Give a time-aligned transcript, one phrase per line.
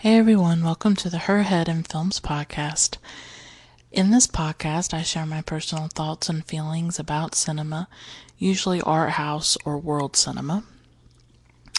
[0.00, 2.98] Hey everyone, welcome to the Her Head in Films podcast.
[3.90, 7.88] In this podcast, I share my personal thoughts and feelings about cinema,
[8.36, 10.64] usually art house or world cinema.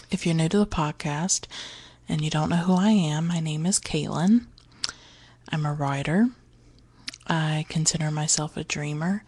[0.10, 1.46] If you're new to the podcast
[2.10, 4.48] and you don't know who I am, my name is Caitlin.
[5.50, 6.30] I'm a writer.
[7.28, 9.24] I consider myself a dreamer.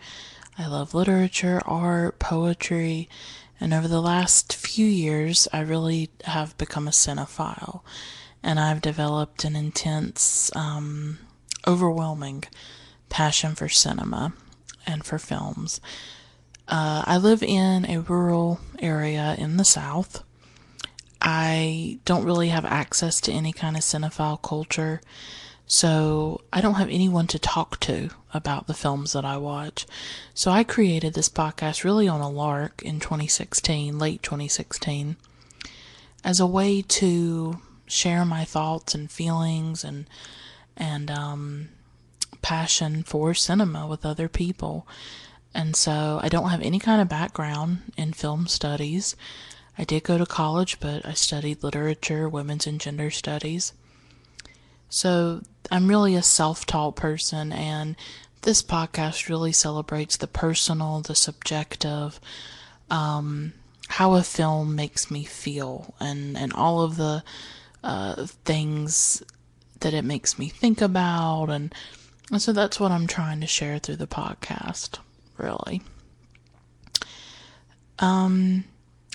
[0.57, 3.07] I love literature, art, poetry,
[3.61, 7.81] and over the last few years, I really have become a cinephile
[8.43, 11.20] and I've developed an intense, um,
[11.67, 12.45] overwhelming
[13.09, 14.34] passion for cinema
[14.85, 15.81] and for films.
[16.67, 20.23] Uh, I live in a rural area in the South.
[21.21, 25.02] I don't really have access to any kind of cinephile culture,
[25.66, 29.85] so I don't have anyone to talk to about the films that I watch.
[30.33, 35.17] So I created this podcast really on a lark in 2016, late 2016,
[36.23, 40.05] as a way to share my thoughts and feelings and
[40.77, 41.70] and um,
[42.41, 44.88] passion for cinema with other people.
[45.53, 49.16] And so I don't have any kind of background in film studies.
[49.77, 53.73] I did go to college, but I studied literature, women's and gender studies.
[54.89, 57.95] So I'm really a self taught person, and
[58.42, 62.19] this podcast really celebrates the personal, the subjective,
[62.89, 63.53] um,
[63.88, 67.23] how a film makes me feel, and, and all of the
[67.83, 69.23] uh, things
[69.80, 71.49] that it makes me think about.
[71.49, 71.73] And,
[72.31, 74.99] and so that's what I'm trying to share through the podcast,
[75.38, 75.81] really.
[77.99, 78.66] Um,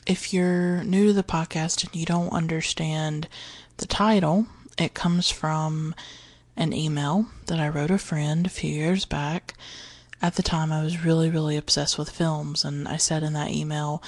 [0.06, 3.28] if you're new to the podcast and you don't understand
[3.78, 4.46] the title,
[4.78, 5.94] it comes from
[6.56, 9.54] an email that I wrote a friend a few years back.
[10.22, 13.50] At the time, I was really, really obsessed with films, and I said in that
[13.50, 14.02] email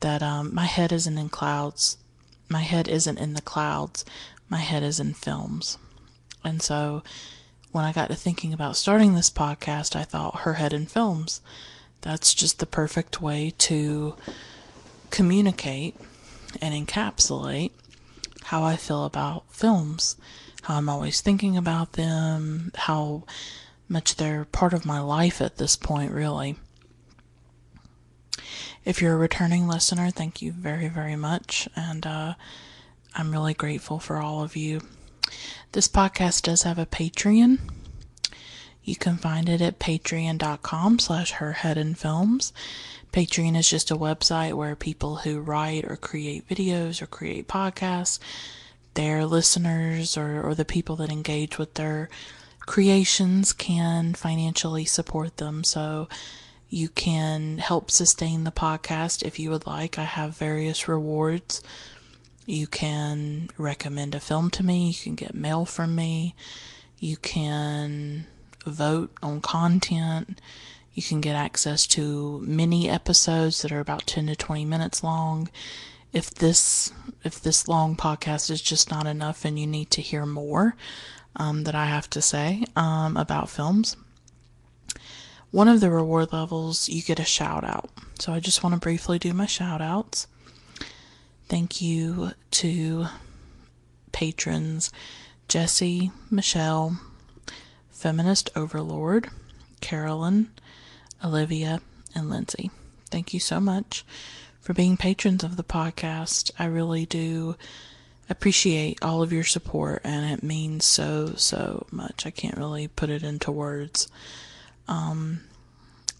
[0.00, 1.96] that um, my head isn't in clouds
[2.48, 4.04] my head isn't in the clouds,
[4.48, 5.78] my head is in films.
[6.44, 7.02] And so
[7.72, 11.40] when I got to thinking about starting this podcast, I thought her head in films.
[12.02, 14.14] That's just the perfect way to
[15.10, 15.96] communicate
[16.60, 17.72] and encapsulate
[18.44, 20.16] how I feel about films,
[20.62, 23.24] how I'm always thinking about them, how
[23.88, 26.56] much they're part of my life at this point, really.
[28.84, 31.68] If you're a returning listener, thank you very, very much.
[31.74, 32.34] And uh,
[33.14, 34.80] I'm really grateful for all of you.
[35.72, 37.58] This podcast does have a Patreon.
[38.84, 42.52] You can find it at patreon.com slash herheadinfilms.
[43.12, 48.18] Patreon is just a website where people who write or create videos or create podcasts,
[48.94, 52.10] their listeners or, or the people that engage with their
[52.60, 55.64] creations can financially support them.
[55.64, 56.08] So
[56.68, 59.98] you can help sustain the podcast if you would like.
[59.98, 61.62] I have various rewards.
[62.46, 64.88] You can recommend a film to me.
[64.88, 66.34] You can get mail from me.
[66.98, 68.26] You can
[68.66, 70.40] vote on content.
[70.94, 75.48] You can get access to mini episodes that are about 10 to 20 minutes long.
[76.12, 76.92] If this
[77.24, 80.76] if this long podcast is just not enough and you need to hear more
[81.34, 83.96] um, that I have to say um, about films,
[85.54, 87.88] one of the reward levels, you get a shout out.
[88.18, 90.26] So I just want to briefly do my shout outs.
[91.48, 93.06] Thank you to
[94.10, 94.90] patrons
[95.46, 96.98] Jesse, Michelle,
[97.92, 99.28] Feminist Overlord,
[99.80, 100.50] Carolyn,
[101.24, 101.80] Olivia,
[102.16, 102.72] and Lindsay.
[103.08, 104.04] Thank you so much
[104.60, 106.50] for being patrons of the podcast.
[106.58, 107.54] I really do
[108.28, 112.26] appreciate all of your support, and it means so, so much.
[112.26, 114.08] I can't really put it into words.
[114.88, 115.40] Um,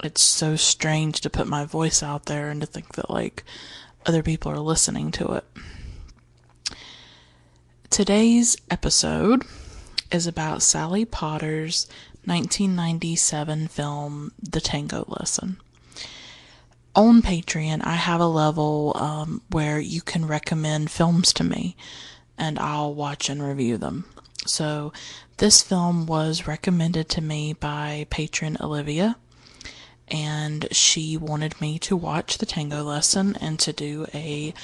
[0.03, 3.45] it's so strange to put my voice out there and to think that like
[4.07, 5.45] other people are listening to it.
[7.91, 9.45] Today's episode
[10.11, 11.87] is about Sally Potter's
[12.25, 15.59] 1997 film, The Tango Lesson.
[16.97, 21.77] On Patreon, I have a level um, where you can recommend films to me
[22.39, 24.05] and I'll watch and review them.
[24.47, 24.93] So,
[25.39, 29.17] this film was recommended to me by patron Olivia,
[30.09, 34.55] and she wanted me to watch the tango lesson and to do a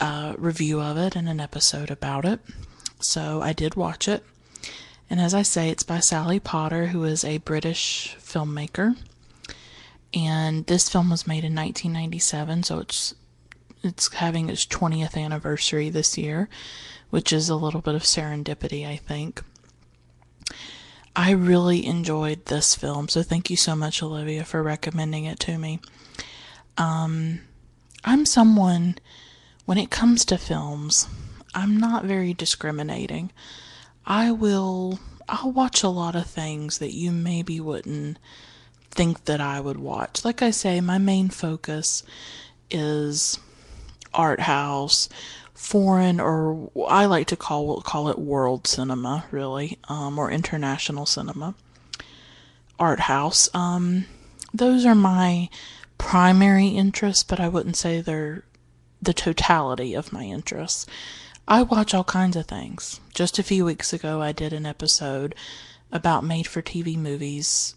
[0.00, 2.40] uh, review of it and an episode about it.
[3.00, 4.24] So I did watch it.
[5.10, 8.96] And as I say, it's by Sally Potter, who is a British filmmaker.
[10.14, 13.14] And this film was made in 1997, so it's
[13.84, 16.48] it's having its 20th anniversary this year,
[17.10, 19.42] which is a little bit of serendipity, I think.
[21.16, 25.58] I really enjoyed this film, so thank you so much, Olivia, for recommending it to
[25.58, 25.80] me.
[26.76, 27.40] Um,
[28.04, 28.98] I'm someone,
[29.64, 31.08] when it comes to films,
[31.54, 33.32] I'm not very discriminating.
[34.06, 38.18] I will I'll watch a lot of things that you maybe wouldn't
[38.90, 40.24] think that I would watch.
[40.24, 42.02] Like I say, my main focus
[42.70, 43.38] is
[44.14, 45.08] art house,
[45.58, 51.56] foreign or I like to call call it world cinema, really, um, or international cinema,
[52.78, 53.48] art house.
[53.52, 54.06] Um,
[54.54, 55.50] those are my
[55.98, 58.44] primary interests, but I wouldn't say they're
[59.02, 60.86] the totality of my interests.
[61.48, 63.00] I watch all kinds of things.
[63.12, 65.34] Just a few weeks ago, I did an episode
[65.90, 67.74] about made for TV movies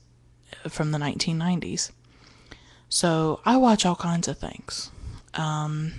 [0.70, 1.90] from the 1990s.
[2.90, 4.92] So I watch all kinds of things.
[5.34, 5.94] Um,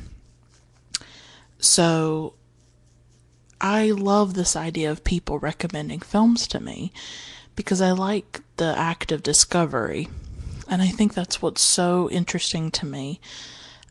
[1.63, 2.35] so
[3.61, 6.93] I love this idea of people recommending films to me
[7.55, 10.09] because I like the act of discovery.
[10.69, 13.21] And I think that's what's so interesting to me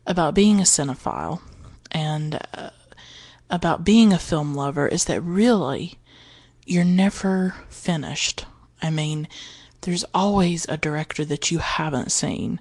[0.06, 1.40] about being a cinephile
[1.90, 2.70] and uh,
[3.48, 5.98] about being a film lover is that really
[6.66, 8.44] you're never finished.
[8.82, 9.26] I mean,
[9.80, 12.60] there's always a director that you haven't seen.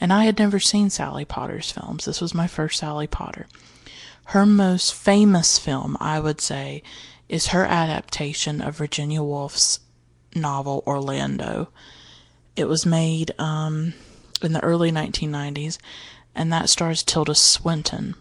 [0.00, 2.04] And I had never seen Sally Potter's films.
[2.04, 3.46] This was my first Sally Potter.
[4.26, 6.82] Her most famous film, I would say,
[7.28, 9.80] is her adaptation of Virginia Woolf's
[10.34, 11.68] novel Orlando.
[12.56, 13.94] It was made um,
[14.42, 15.78] in the early 1990s,
[16.34, 18.14] and that stars Tilda Swinton.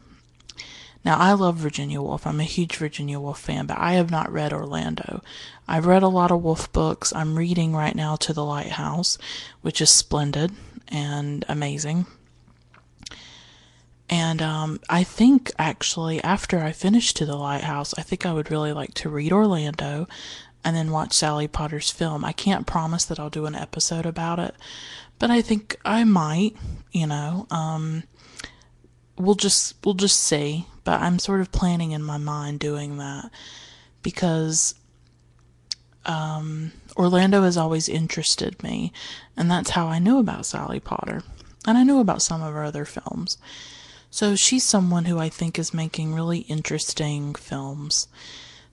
[1.03, 2.27] Now, I love Virginia Woolf.
[2.27, 5.23] I'm a huge Virginia Woolf fan, but I have not read Orlando.
[5.67, 7.11] I've read a lot of Woolf books.
[7.15, 9.17] I'm reading right now To the Lighthouse,
[9.61, 10.51] which is splendid
[10.87, 12.05] and amazing.
[14.11, 18.51] And um, I think actually, after I finish To the Lighthouse, I think I would
[18.51, 20.05] really like to read Orlando
[20.65, 22.25] and then watch Sally Potter's film.
[22.25, 24.53] I can't promise that I'll do an episode about it,
[25.17, 26.57] but I think I might,
[26.91, 27.47] you know.
[27.49, 28.03] Um,
[29.17, 33.31] we'll just we'll just see, but I'm sort of planning in my mind doing that
[34.03, 34.75] because
[36.05, 38.91] um, Orlando has always interested me,
[39.37, 41.23] and that's how I knew about Sally Potter.
[41.65, 43.37] And I knew about some of her other films.
[44.11, 48.09] So she's someone who I think is making really interesting films.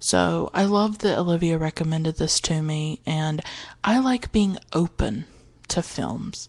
[0.00, 3.40] So I love that Olivia recommended this to me, and
[3.82, 5.24] I like being open
[5.68, 6.48] to films.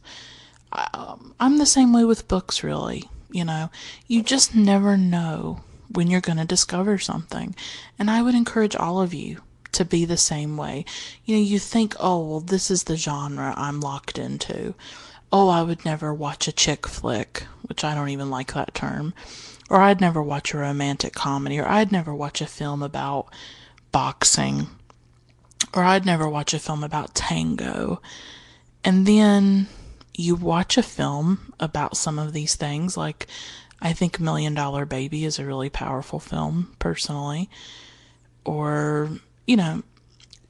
[0.71, 3.09] Um, I'm the same way with books, really.
[3.31, 3.69] You know,
[4.07, 7.55] you just never know when you're going to discover something.
[7.97, 9.41] And I would encourage all of you
[9.71, 10.83] to be the same way.
[11.25, 14.73] You know, you think, oh, well, this is the genre I'm locked into
[15.31, 19.13] oh, I would never watch a chick flick, which I don't even like that term,
[19.69, 23.27] or I'd never watch a romantic comedy, or I'd never watch a film about
[23.91, 24.67] boxing,
[25.73, 28.01] or I'd never watch a film about tango.
[28.83, 29.67] And then
[30.15, 33.27] you watch a film about some of these things, like
[33.81, 37.49] I think Million Dollar Baby is a really powerful film, personally.
[38.45, 39.09] Or,
[39.45, 39.83] you know,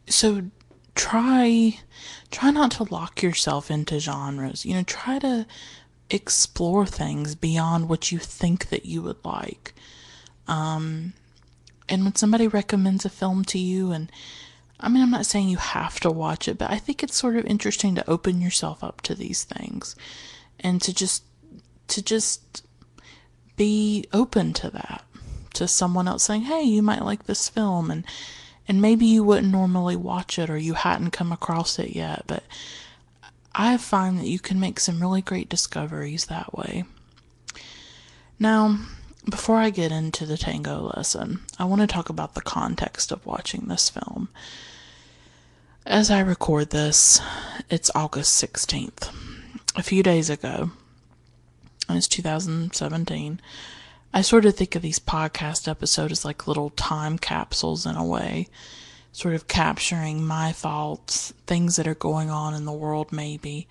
[0.07, 0.43] so
[1.00, 1.80] try
[2.30, 4.66] try not to lock yourself into genres.
[4.66, 5.46] You know, try to
[6.10, 9.74] explore things beyond what you think that you would like.
[10.48, 11.13] Um,
[11.88, 14.12] and when somebody recommends a film to you, and
[14.80, 17.38] I mean, I'm not saying you have to watch it, but I think it's sort
[17.38, 19.96] of interesting to open yourself up to these things
[20.60, 21.24] and to just
[21.88, 22.66] to just
[23.56, 25.04] be open to that
[25.54, 28.06] to someone else saying hey you might like this film and
[28.69, 32.43] and maybe you wouldn't normally watch it or you hadn't come across it yet, but
[33.55, 36.84] I find that you can make some really great discoveries that way.
[38.38, 38.77] Now,
[39.27, 43.25] before I get into the tango lesson, I want to talk about the context of
[43.25, 44.29] watching this film.
[45.84, 47.20] As I record this,
[47.72, 49.12] it's August 16th.
[49.75, 50.70] A few days ago,
[51.89, 53.41] it's 2017,
[54.13, 58.06] I sort of think of these podcast episodes as like little time capsules in a
[58.06, 58.48] way,
[59.12, 63.68] sort of capturing my thoughts, things that are going on in the world, maybe.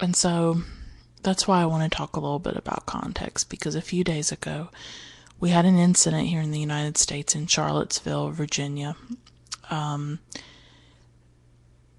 [0.00, 0.62] And so
[1.22, 4.32] that's why I want to talk a little bit about context because a few days
[4.32, 4.70] ago
[5.40, 8.96] we had an incident here in the United States in Charlottesville, Virginia.
[9.70, 10.18] Um,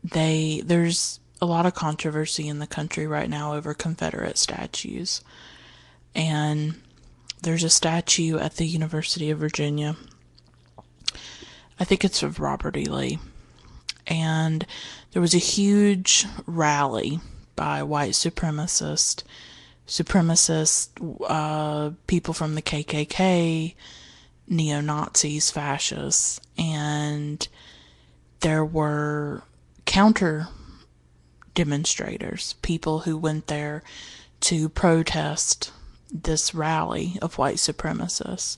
[0.04, 5.22] they there's a lot of controversy in the country right now over Confederate statues,
[6.14, 6.76] and
[7.42, 9.96] there's a statue at the University of Virginia.
[11.80, 12.86] I think it's of Robert E.
[12.86, 13.20] Lee.
[14.08, 14.66] And
[15.12, 17.20] there was a huge rally
[17.56, 19.24] by white supremacists,
[19.88, 20.90] supremacists,
[21.28, 23.76] uh, people from the KKK,
[24.48, 27.48] neo Nazis, fascists, and
[28.42, 29.44] there were
[29.86, 30.48] counter
[31.54, 33.84] demonstrators, people who went there
[34.42, 35.72] to protest
[36.12, 38.58] this rally of white supremacists.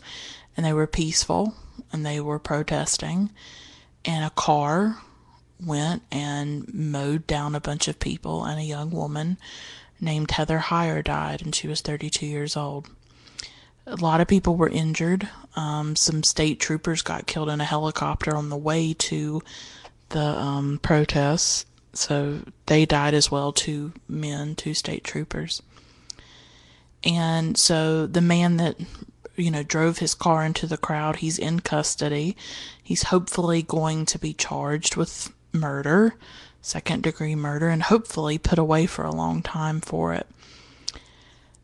[0.57, 1.55] and they were peaceful
[1.91, 3.29] and they were protesting.
[4.03, 4.97] And a car
[5.63, 9.37] went and mowed down a bunch of people, and a young woman
[9.99, 12.89] named Heather Heyer died, and she was 32 years old.
[13.85, 15.29] A lot of people were injured.
[15.55, 19.41] Um, some state troopers got killed in a helicopter on the way to
[20.09, 23.51] the um, protests, so they died as well.
[23.51, 25.61] Two men, two state troopers.
[27.03, 28.77] And so the man that
[29.35, 32.37] you know drove his car into the crowd, he's in custody.
[32.83, 36.15] He's hopefully going to be charged with murder,
[36.61, 40.27] second degree murder, and hopefully put away for a long time for it.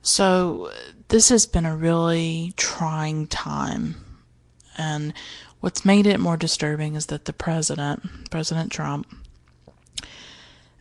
[0.02, 0.72] So,
[1.10, 3.96] this has been a really trying time.
[4.78, 5.14] And
[5.60, 9.08] what's made it more disturbing is that the president, President Trump,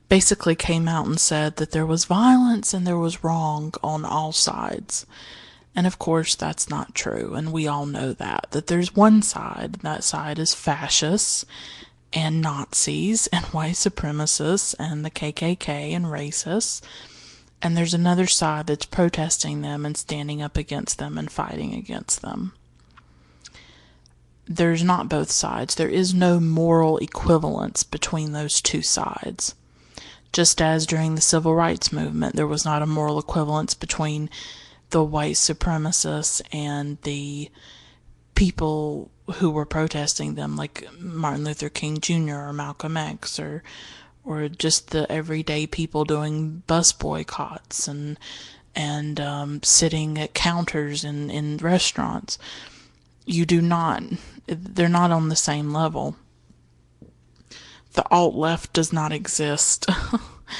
[0.09, 4.33] basically came out and said that there was violence and there was wrong on all
[4.33, 5.07] sides.
[5.75, 7.35] And of course, that's not true.
[7.35, 11.45] And we all know that, that there's one side, that side is fascists
[12.13, 16.81] and Nazis and white supremacists and the KKK and racists.
[17.61, 22.23] And there's another side that's protesting them and standing up against them and fighting against
[22.23, 22.53] them.
[24.47, 25.75] There's not both sides.
[25.75, 29.55] There is no moral equivalence between those two sides.
[30.37, 34.29] Just as during the civil rights movement, there was not a moral equivalence between
[34.91, 37.51] the white supremacists and the
[38.35, 42.35] people who were protesting them, like Martin Luther King Jr.
[42.35, 43.63] or Malcolm X, or
[44.27, 48.19] or just the everyday people doing bus boycotts and
[48.75, 52.39] and um, sitting at counters in in restaurants.
[53.25, 54.03] You do not;
[54.47, 56.15] they're not on the same level.
[57.97, 59.87] The alt left does not exist.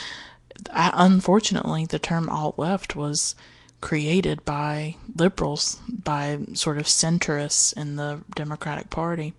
[0.73, 3.35] Unfortunately, the term alt left was
[3.83, 9.35] created by liberals, by sort of centrists in the Democratic Party,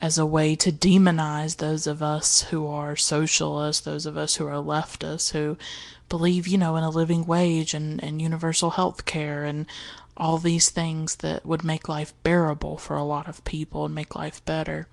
[0.00, 4.46] as a way to demonize those of us who are socialists, those of us who
[4.46, 5.56] are leftists, who
[6.10, 9.64] believe, you know, in a living wage and, and universal health care and
[10.18, 14.14] all these things that would make life bearable for a lot of people and make
[14.14, 14.86] life better.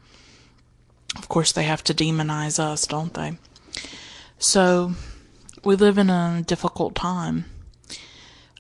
[1.17, 3.37] Of course, they have to demonize us, don't they?
[4.39, 4.93] So,
[5.63, 7.45] we live in a difficult time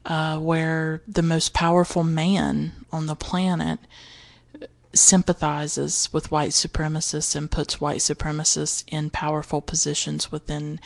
[0.05, 3.79] uh, where the most powerful man on the planet
[4.93, 10.79] sympathizes with white supremacists and puts white supremacists in powerful positions within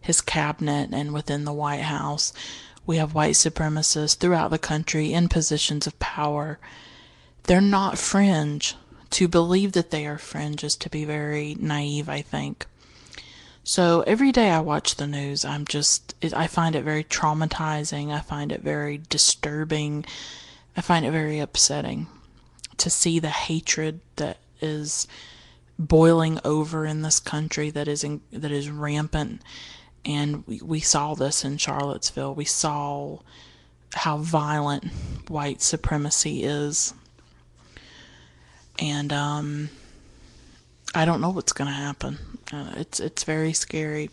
[0.00, 2.32] his cabinet and within the White House.
[2.86, 6.58] We have white supremacists throughout the country in positions of power.
[7.44, 8.76] They're not fringe.
[9.10, 12.66] To believe that they are fringe is to be very naive, I think.
[13.64, 18.10] So every day I watch the news, I'm just, it, I find it very traumatizing.
[18.10, 20.06] I find it very disturbing.
[20.76, 22.06] I find it very upsetting
[22.78, 25.06] to see the hatred that is
[25.78, 29.42] boiling over in this country that is in, that is rampant.
[30.04, 32.34] And we, we saw this in Charlottesville.
[32.34, 33.18] We saw
[33.94, 34.86] how violent
[35.28, 36.94] white supremacy is.
[38.78, 39.70] And um,
[40.94, 42.18] I don't know what's going to happen.
[42.52, 44.10] Uh, it's it's very scary.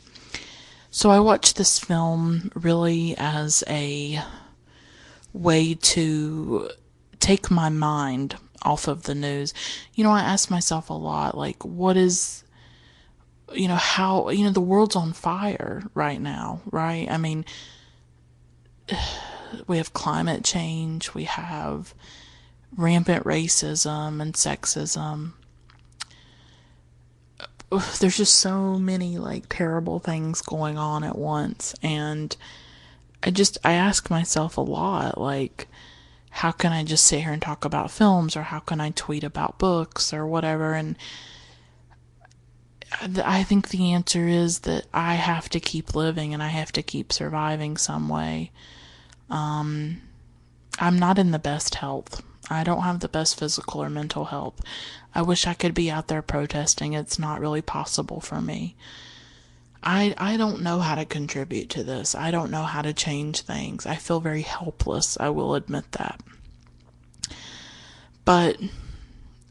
[0.92, 4.22] So I watched this film really as a
[5.34, 6.70] way to
[7.20, 9.54] take my mind off of the news.
[9.94, 12.44] You know, I ask myself a lot like what is
[13.54, 17.10] you know how you know the world's on fire right now, right?
[17.10, 17.46] I mean
[19.68, 21.94] we have climate change, we have
[22.76, 25.34] rampant racism and sexism
[28.00, 32.36] there's just so many like terrible things going on at once and
[33.24, 35.68] I just I ask myself a lot like
[36.30, 39.24] how can I just sit here and talk about films or how can I tweet
[39.24, 40.96] about books or whatever and
[43.02, 46.84] I think the answer is that I have to keep living and I have to
[46.84, 48.52] keep surviving some way.
[49.30, 50.02] Um,
[50.80, 52.22] I'm not in the best health.
[52.50, 54.62] I don't have the best physical or mental health.
[55.14, 56.94] I wish I could be out there protesting.
[56.94, 58.76] It's not really possible for me.
[59.84, 62.16] I I don't know how to contribute to this.
[62.16, 63.86] I don't know how to change things.
[63.86, 65.18] I feel very helpless.
[65.20, 66.20] I will admit that.
[68.26, 68.58] But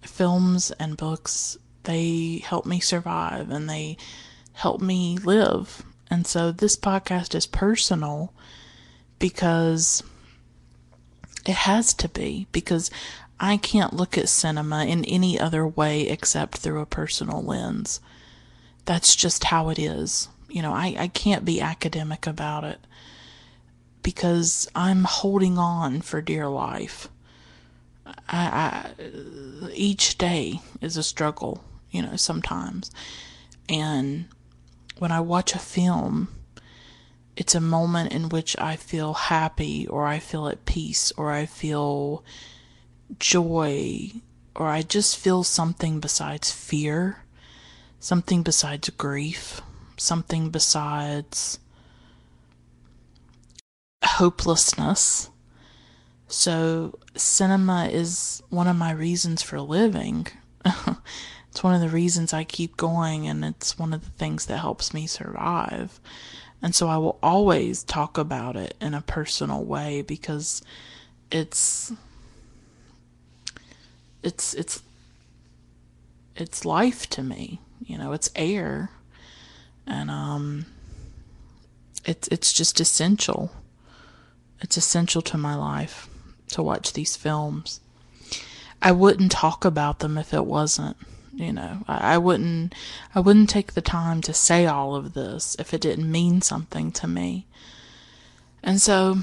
[0.03, 3.97] films and books, they help me survive and they
[4.53, 5.85] help me live.
[6.11, 8.33] And so this podcast is personal
[9.19, 10.03] because
[11.47, 12.91] it has to be because
[13.41, 18.01] I can't look at cinema in any other way except through a personal lens.
[18.85, 20.29] That's just how it is.
[20.49, 22.79] You know, I, I can't be academic about it
[24.03, 27.09] because I'm holding on for dear life.
[28.07, 28.91] I, I
[29.73, 32.91] each day is a struggle, you know, sometimes.
[33.69, 34.27] And
[34.99, 36.29] when I watch a film,
[37.37, 41.47] it's a moment in which I feel happy or I feel at peace or I
[41.47, 42.25] feel
[43.19, 44.13] joy
[44.55, 47.25] or I just feel something besides fear,
[47.99, 49.61] something besides grief,
[49.97, 51.59] something besides
[54.05, 55.31] hopelessness.
[56.29, 60.29] So, cinema is one of my reasons for living.
[60.65, 64.59] it's one of the reasons I keep going, and it's one of the things that
[64.59, 66.01] helps me survive.
[66.65, 70.63] And so, I will always talk about it in a personal way because
[71.31, 71.93] it's
[74.23, 74.83] it's it's
[76.35, 77.61] it's life to me.
[77.85, 78.89] You know, it's air,
[79.87, 80.65] and um,
[82.07, 83.51] it's it's just essential.
[84.63, 86.09] It's essential to my life
[86.53, 87.81] to watch these films.
[88.81, 90.97] I wouldn't talk about them if it wasn't.
[91.37, 92.75] You know, I, I wouldn't
[93.15, 96.93] I wouldn't take the time to say all of this if it didn't mean something
[96.93, 97.47] to me.
[98.63, 99.19] And so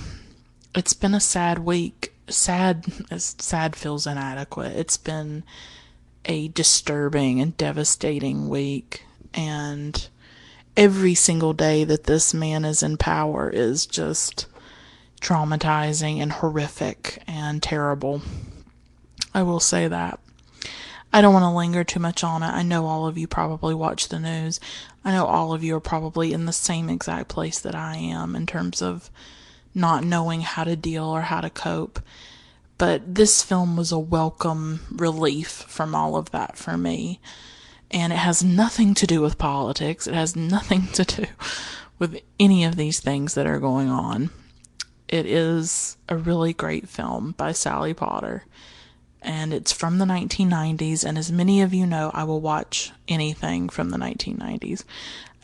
[0.75, 2.85] it's been a sad week sad
[3.17, 4.75] sad feels inadequate.
[4.75, 5.43] It's been
[6.25, 10.07] a disturbing and devastating week and
[10.77, 14.45] every single day that this man is in power is just
[15.19, 18.21] traumatizing and horrific and terrible.
[19.33, 20.19] I will say that.
[21.13, 22.47] I don't want to linger too much on it.
[22.47, 24.59] I know all of you probably watch the news.
[25.03, 28.35] I know all of you are probably in the same exact place that I am
[28.35, 29.09] in terms of
[29.73, 31.99] not knowing how to deal or how to cope.
[32.77, 37.19] But this film was a welcome relief from all of that for me.
[37.91, 41.25] And it has nothing to do with politics, it has nothing to do
[41.99, 44.29] with any of these things that are going on.
[45.09, 48.45] It is a really great film by Sally Potter.
[49.21, 51.03] And it's from the 1990s.
[51.03, 54.83] And as many of you know, I will watch anything from the 1990s.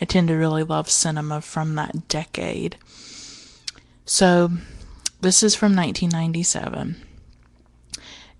[0.02, 2.78] I tend to really love cinema from that decade.
[4.06, 4.52] So,
[5.22, 6.96] this is from 1997.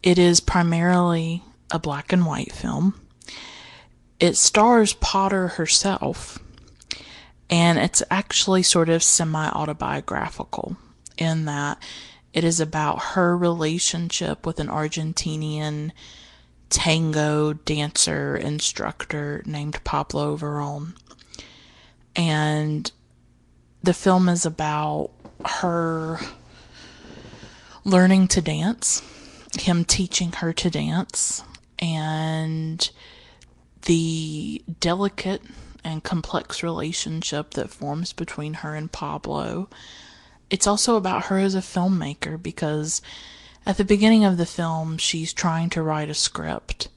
[0.04, 3.00] It is primarily a black and white film.
[4.20, 6.40] It stars Potter herself,
[7.50, 10.78] and it's actually sort of semi autobiographical
[11.18, 11.82] in that
[12.38, 15.92] it is about her relationship with an Argentinian
[16.70, 20.94] tango dancer instructor named Pablo Verón.
[22.16, 22.92] And
[23.82, 25.10] the film is about
[25.46, 26.20] her
[27.84, 29.02] learning to dance,
[29.60, 31.44] him teaching her to dance,
[31.80, 32.88] and
[33.88, 35.42] the delicate
[35.84, 39.70] and complex relationship that forms between her and Pablo
[40.50, 43.02] it's also about her as a filmmaker because
[43.66, 46.88] at the beginning of the film, she's trying to write a script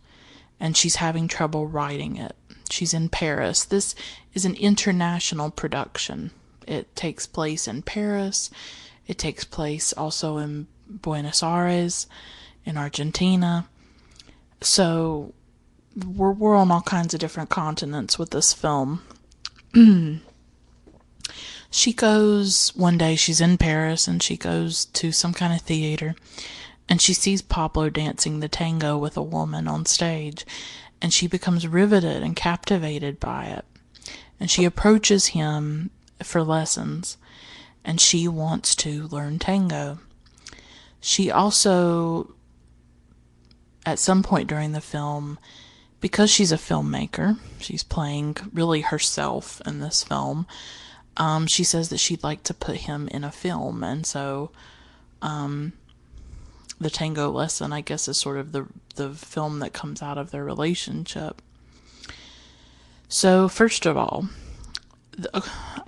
[0.61, 2.37] and she's having trouble writing it.
[2.71, 3.65] She's in Paris.
[3.65, 3.95] This
[4.35, 6.31] is an international production.
[6.67, 8.51] It takes place in Paris.
[9.09, 12.07] It takes place also in Buenos Aires,
[12.65, 13.67] in Argentina.
[14.61, 15.35] So
[15.97, 19.03] we're, we're on all kinds of different continents with this film.
[21.71, 26.17] she goes one day, she's in Paris and she goes to some kind of theater
[26.89, 30.45] and she sees Pablo dancing the tango with a woman on stage
[31.01, 33.65] and she becomes riveted and captivated by it.
[34.41, 35.91] And she approaches him
[36.23, 37.17] for lessons
[37.85, 40.01] and she wants to learn tango.
[41.01, 42.35] She also,
[43.87, 45.39] at some point during the film,
[46.01, 50.47] because she's a filmmaker, she's playing really herself in this film
[51.21, 54.51] um, she says that she'd like to put him in a film, and so
[55.21, 55.75] um,
[56.81, 60.31] the tango lesson, I guess, is sort of the the film that comes out of
[60.31, 61.43] their relationship.
[63.11, 64.31] So first of all,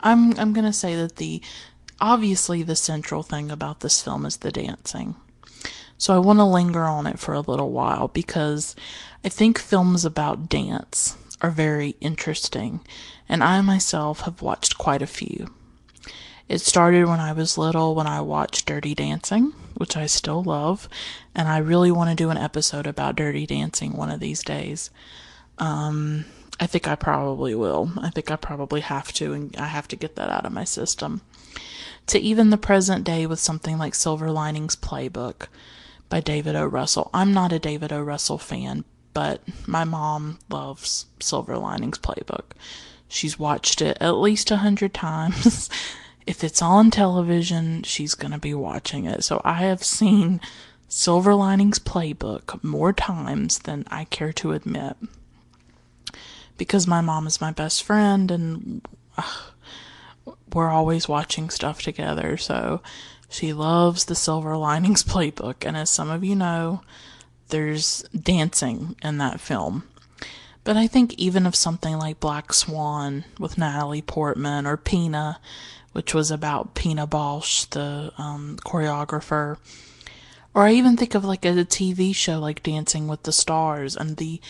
[0.00, 1.40] I'm I'm gonna say that the
[1.98, 5.16] obviously the central thing about this film is the dancing.
[5.96, 8.76] So I want to linger on it for a little while because
[9.24, 12.80] I think films about dance are very interesting,
[13.32, 15.48] and I myself have watched quite a few.
[16.50, 20.86] It started when I was little when I watched Dirty Dancing, which I still love,
[21.34, 24.90] and I really want to do an episode about Dirty Dancing one of these days.
[25.56, 26.26] Um,
[26.60, 27.90] I think I probably will.
[28.02, 30.64] I think I probably have to, and I have to get that out of my
[30.64, 31.22] system.
[32.08, 35.46] To even the present day with something like Silver Linings Playbook
[36.10, 36.66] by David O.
[36.66, 37.08] Russell.
[37.14, 38.02] I'm not a David O.
[38.02, 42.52] Russell fan, but my mom loves Silver Linings Playbook.
[43.12, 45.68] She's watched it at least a hundred times.
[46.26, 49.22] if it's on television, she's going to be watching it.
[49.22, 50.40] So I have seen
[50.88, 54.96] Silver Linings Playbook more times than I care to admit.
[56.56, 58.80] Because my mom is my best friend and
[59.18, 59.50] uh,
[60.54, 62.80] we're always watching stuff together, so
[63.28, 65.66] she loves the Silver Linings Playbook.
[65.66, 66.80] And as some of you know,
[67.48, 69.82] there's dancing in that film.
[70.64, 75.40] But I think even of something like Black Swan with Natalie Portman or Pina,
[75.92, 79.58] which was about Pina Bausch, the um, choreographer,
[80.54, 84.16] or I even think of like a TV show like Dancing with the Stars and
[84.16, 84.40] the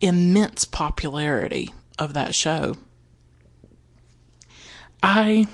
[0.00, 2.76] immense popularity of that show.
[5.02, 5.46] I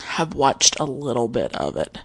[0.00, 1.98] have watched a little bit of it.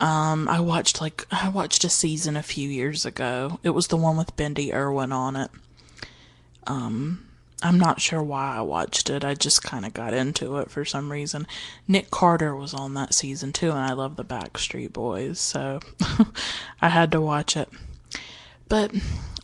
[0.00, 3.58] Um, I watched like I watched a season a few years ago.
[3.62, 5.50] It was the one with Bindi Irwin on it.
[6.68, 7.26] Um,
[7.60, 9.24] I'm not sure why I watched it.
[9.24, 11.46] I just kind of got into it for some reason.
[11.88, 15.80] Nick Carter was on that season too, and I love the Backstreet Boys, so
[16.80, 17.68] I had to watch it.
[18.68, 18.92] But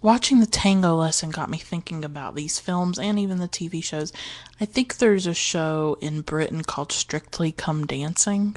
[0.01, 4.13] watching the tango lesson got me thinking about these films and even the TV shows.
[4.61, 8.55] I think there's a show in Britain called Strictly Come Dancing,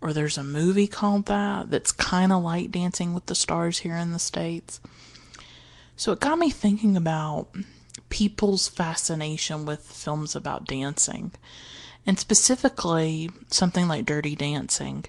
[0.00, 3.94] or there's a movie called that that's kind of like Dancing with the Stars here
[3.94, 4.80] in the States.
[5.96, 7.54] So it got me thinking about
[8.10, 11.32] people's fascination with films about dancing.
[12.06, 15.04] And specifically, something like Dirty Dancing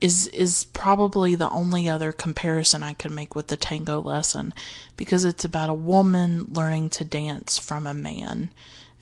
[0.00, 4.54] is is probably the only other comparison I could make with the tango lesson
[4.96, 8.50] because it's about a woman learning to dance from a man.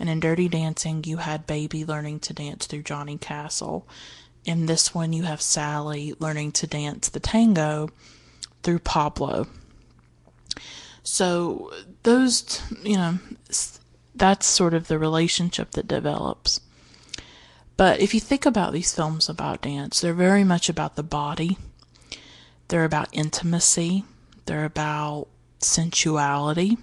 [0.01, 3.87] And in Dirty Dancing, you had Baby learning to dance through Johnny Castle.
[4.45, 7.91] In this one, you have Sally learning to dance the tango
[8.62, 9.49] through Pablo.
[11.11, 13.18] So those, you know,
[14.14, 16.61] that's sort of the relationship that develops.
[17.79, 21.57] But if you think about these films about dance, they're very much about the body.
[22.68, 24.05] They're about intimacy.
[24.44, 25.29] They're about
[25.61, 26.77] sensuality.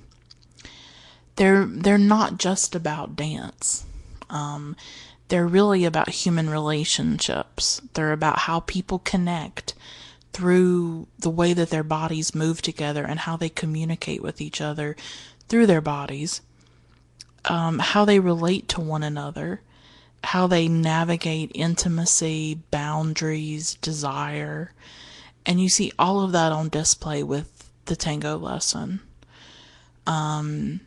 [1.35, 3.85] They're they're not just about dance.
[4.31, 4.75] Um,
[5.27, 7.79] they're really about human relationships.
[7.93, 9.75] They're about how people connect
[10.35, 14.93] through the way that their bodies move together and how they communicate with each other
[15.47, 16.41] through their bodies,
[17.45, 19.61] um, how they relate to one another,
[20.25, 24.73] how they navigate intimacy, boundaries, desire.
[25.45, 28.99] And you see all of that on display with the tango lesson.
[30.05, 30.81] Um,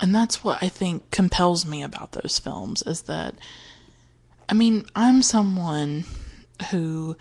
[0.00, 3.34] and that's what I think compels me about those films is that,
[4.48, 6.06] I mean, I'm someone
[6.70, 7.18] who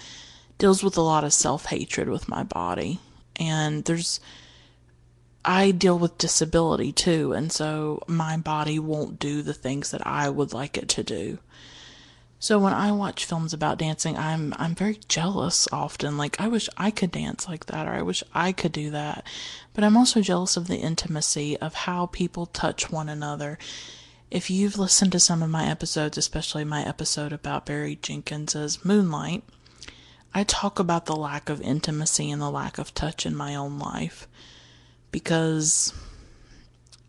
[0.60, 3.00] deals with a lot of self hatred with my body.
[3.38, 4.20] And there's,
[5.44, 7.34] I deal with disability too.
[7.34, 11.40] And so my body won't do the things that I would like it to do.
[12.42, 16.18] So when I watch films about dancing, I'm I'm very jealous often.
[16.18, 19.26] Like I wish I could dance like that or I wish I could do that.
[19.74, 23.58] But I'm also jealous of the intimacy of how people touch one another.
[24.32, 29.44] If you've listened to some of my episodes, especially my episode about Barry Jenkins's Moonlight,
[30.34, 33.80] I talk about the lack of intimacy and the lack of touch in my own
[33.80, 34.28] life
[35.12, 35.94] because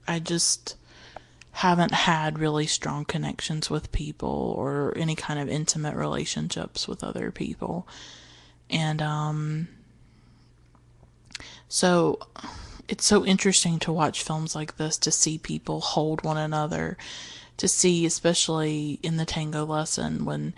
[0.08, 0.76] I just
[1.52, 7.30] haven't had really strong connections with people or any kind of intimate relationships with other
[7.30, 7.86] people.
[8.70, 9.68] And um
[11.68, 12.18] so
[12.88, 16.96] it's so interesting to watch films like this to see people hold one another,
[17.58, 20.54] to see especially in the tango lesson when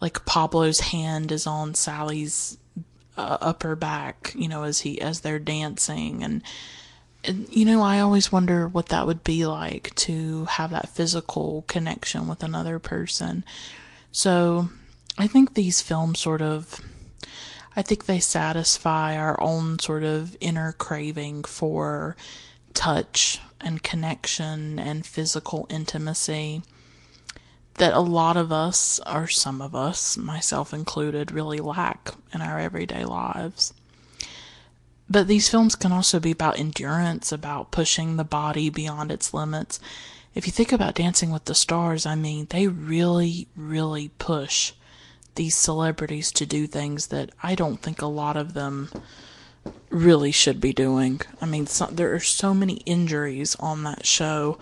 [0.00, 2.58] like Pablo's hand is on Sally's
[3.16, 6.42] uh, upper back, you know, as he as they're dancing and
[7.22, 11.64] and you know, I always wonder what that would be like to have that physical
[11.68, 13.44] connection with another person.
[14.10, 14.70] So,
[15.18, 16.80] I think these films sort of
[17.76, 22.16] I think they satisfy our own sort of inner craving for
[22.74, 26.62] touch and connection and physical intimacy
[27.80, 32.58] that a lot of us, or some of us, myself included, really lack in our
[32.58, 33.72] everyday lives.
[35.08, 39.80] But these films can also be about endurance, about pushing the body beyond its limits.
[40.34, 44.72] If you think about Dancing with the Stars, I mean, they really, really push
[45.34, 48.90] these celebrities to do things that I don't think a lot of them
[49.88, 51.22] really should be doing.
[51.40, 54.58] I mean, so, there are so many injuries on that show.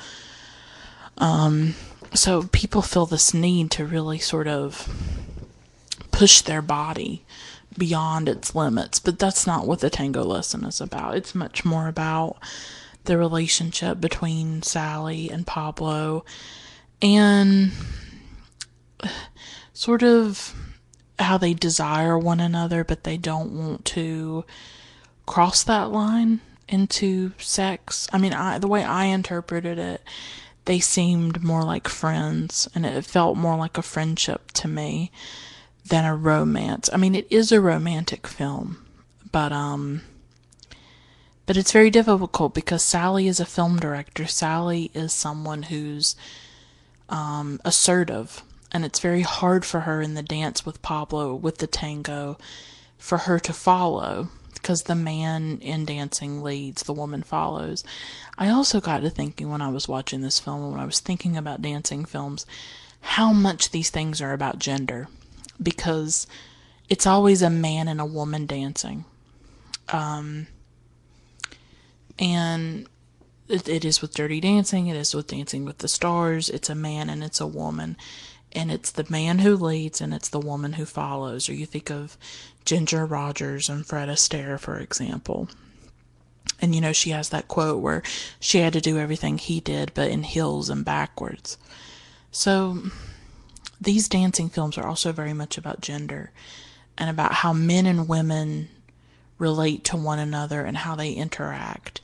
[1.19, 1.75] Um,
[2.15, 4.89] so people feel this need to really sort of
[6.11, 7.25] push their body
[7.77, 11.17] beyond its limits, but that's not what the tango lesson is about.
[11.17, 12.37] It's much more about
[13.05, 16.25] the relationship between Sally and Pablo
[17.01, 17.73] and
[19.73, 20.55] sort of
[21.19, 24.45] how they desire one another, but they don't want to
[25.27, 28.09] cross that line into sex.
[28.13, 30.03] I mean, I, the way I interpreted it,
[30.69, 35.11] they seemed more like friends, and it felt more like a friendship to me
[35.87, 36.91] than a romance.
[36.93, 38.85] I mean, it is a romantic film,
[39.33, 40.03] but um
[41.47, 44.27] but it's very difficult because Sally is a film director.
[44.27, 46.15] Sally is someone who's
[47.09, 51.67] um, assertive, and it's very hard for her in the dance with Pablo, with the
[51.67, 52.37] tango,
[52.99, 54.29] for her to follow
[54.61, 57.85] because the man in dancing leads, the woman follows.
[58.37, 61.37] I also got to thinking when I was watching this film, when I was thinking
[61.37, 62.45] about dancing films,
[63.01, 65.09] how much these things are about gender
[65.63, 66.27] because
[66.89, 69.05] it's always a man and a woman dancing.
[69.89, 70.47] Um,
[72.19, 72.87] and
[73.49, 76.49] it, it is with Dirty Dancing, it is with Dancing with the Stars.
[76.49, 77.97] It's a man and it's a woman.
[78.53, 81.49] And it's the man who leads and it's the woman who follows.
[81.49, 82.17] Or you think of
[82.69, 85.49] Ginger Rogers and Fred Astaire, for example.
[86.61, 88.03] And you know, she has that quote where
[88.41, 91.57] she had to do everything he did, but in heels and backwards.
[92.31, 92.83] So
[93.81, 96.31] these dancing films are also very much about gender
[96.99, 98.69] and about how men and women
[99.39, 102.03] relate to one another and how they interact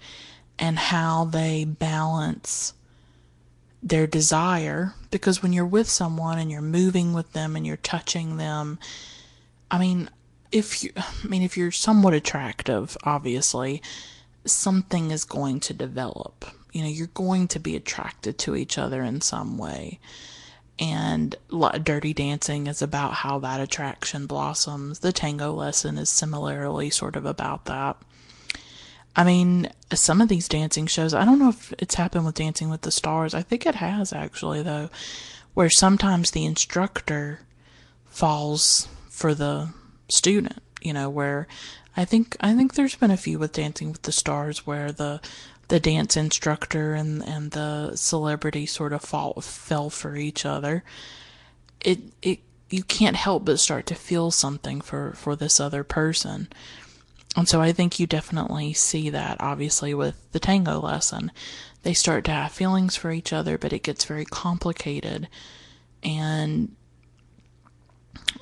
[0.59, 2.73] and how they balance
[3.83, 8.39] their desire because when you're with someone and you're moving with them and you're touching
[8.39, 8.79] them
[9.71, 10.09] i mean
[10.55, 13.83] if you i mean if you're somewhat attractive obviously
[14.47, 19.03] something is going to develop you know you're going to be attracted to each other
[19.03, 19.99] in some way
[20.79, 21.37] and
[21.85, 24.99] Dirty Dancing is about how that attraction blossoms.
[24.99, 27.97] The tango lesson is similarly sort of about that.
[29.15, 32.71] I mean, some of these dancing shows, I don't know if it's happened with Dancing
[32.71, 33.35] with the Stars.
[33.35, 34.91] I think it has actually, though,
[35.55, 37.41] where sometimes the instructor
[38.07, 39.69] falls for the
[40.15, 41.47] student, you know, where
[41.97, 45.21] I think I think there's been a few with Dancing with the Stars where the
[45.69, 50.85] the dance instructor and and the celebrity sort of fall fell for each other.
[51.81, 56.49] It it you can't help but start to feel something for for this other person.
[57.37, 61.33] And so I think you definitely see that obviously with the tango lesson.
[61.83, 65.29] They start to have feelings for each other, but it gets very complicated.
[66.03, 66.75] And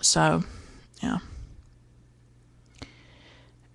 [0.00, 0.44] so,
[1.02, 1.18] yeah.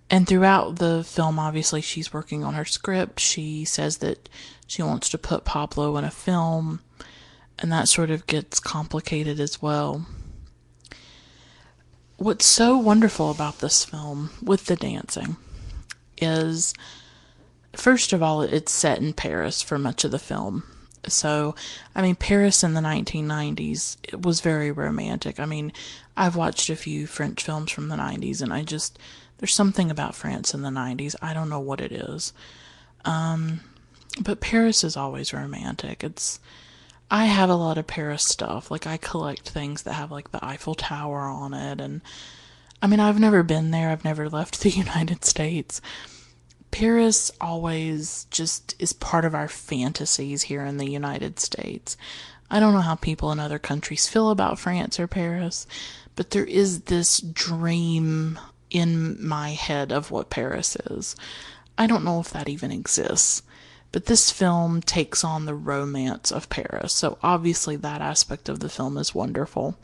[0.10, 3.20] And throughout the film, obviously, she's working on her script.
[3.20, 4.30] She says that
[4.66, 6.80] she wants to put Pablo in a film,
[7.60, 10.06] and that sort of gets complicated as well.
[12.18, 15.38] What's so wonderful about this film with the dancing
[16.18, 16.74] is,
[17.74, 20.64] first of all, it's set in Paris for much of the film.
[21.06, 21.56] So,
[21.96, 25.40] I mean, Paris in the 1990s it was very romantic.
[25.40, 25.72] I mean,
[26.16, 28.98] I've watched a few French films from the 90s, and I just
[29.38, 31.16] there's something about France in the 90s.
[31.22, 32.34] I don't know what it is.
[33.06, 33.62] Um,
[34.22, 36.04] but Paris is always romantic.
[36.04, 36.40] It's
[37.10, 38.70] I have a lot of Paris stuff.
[38.70, 42.02] Like I collect things that have like the Eiffel Tower on it and
[42.82, 43.90] I mean, I've never been there.
[43.90, 45.82] I've never left the United States.
[46.70, 51.98] Paris always just is part of our fantasies here in the United States.
[52.52, 55.66] I don't know how people in other countries feel about France or Paris,
[56.16, 61.16] but there is this dream in my head of what Paris is.
[61.78, 63.42] I don't know if that even exists.
[63.92, 68.70] But this film takes on the romance of Paris, so obviously that aspect of the
[68.70, 69.78] film is wonderful.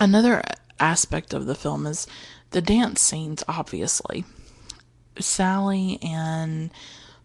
[0.00, 0.42] Another
[0.80, 2.06] aspect of the film is
[2.50, 4.24] the dance scenes, obviously.
[5.18, 6.70] Sally and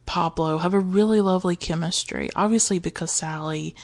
[0.05, 3.75] Pablo have a really lovely chemistry, obviously, because Sally,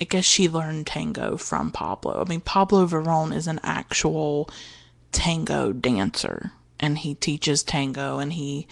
[0.00, 2.22] I guess she learned tango from Pablo.
[2.24, 4.48] I mean, Pablo Verón is an actual
[5.12, 8.66] tango dancer and he teaches tango and he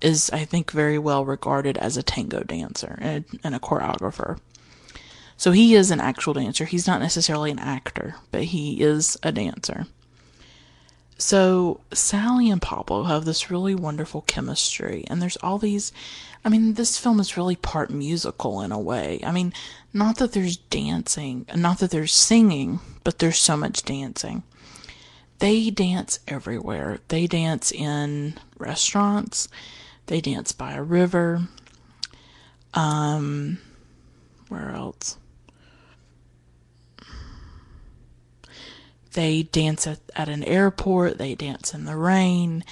[0.00, 4.38] is I think very well regarded as a tango dancer and, and a choreographer.
[5.36, 6.64] So he is an actual dancer.
[6.64, 9.86] He's not necessarily an actor, but he is a dancer.
[11.18, 15.92] So Sally and Pablo have this really wonderful chemistry, and there's all these.
[16.44, 19.20] I mean, this film is really part musical in a way.
[19.24, 19.52] I mean,
[19.92, 24.42] not that there's dancing, not that there's singing, but there's so much dancing
[25.38, 26.98] they dance everywhere.
[27.08, 29.48] They dance in restaurants,
[30.06, 31.48] they dance by a river.
[32.74, 33.58] Um,
[34.48, 35.16] where else?
[39.12, 42.62] They dance at, at an airport, they dance in the rain.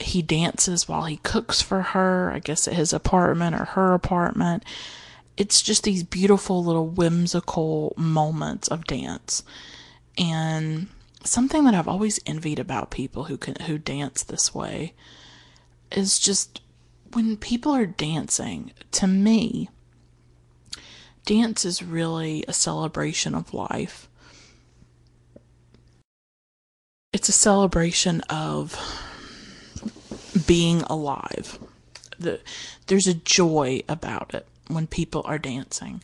[0.00, 4.64] He dances while he cooks for her, I guess at his apartment or her apartment.
[5.36, 9.44] It's just these beautiful little whimsical moments of dance.
[10.18, 10.88] And
[11.28, 14.94] something that I've always envied about people who can who dance this way
[15.92, 16.60] is just
[17.12, 19.68] when people are dancing, to me,
[21.24, 24.08] dance is really a celebration of life.
[27.12, 28.76] It's a celebration of
[30.46, 31.58] being alive.
[32.18, 32.40] The,
[32.86, 36.02] there's a joy about it when people are dancing.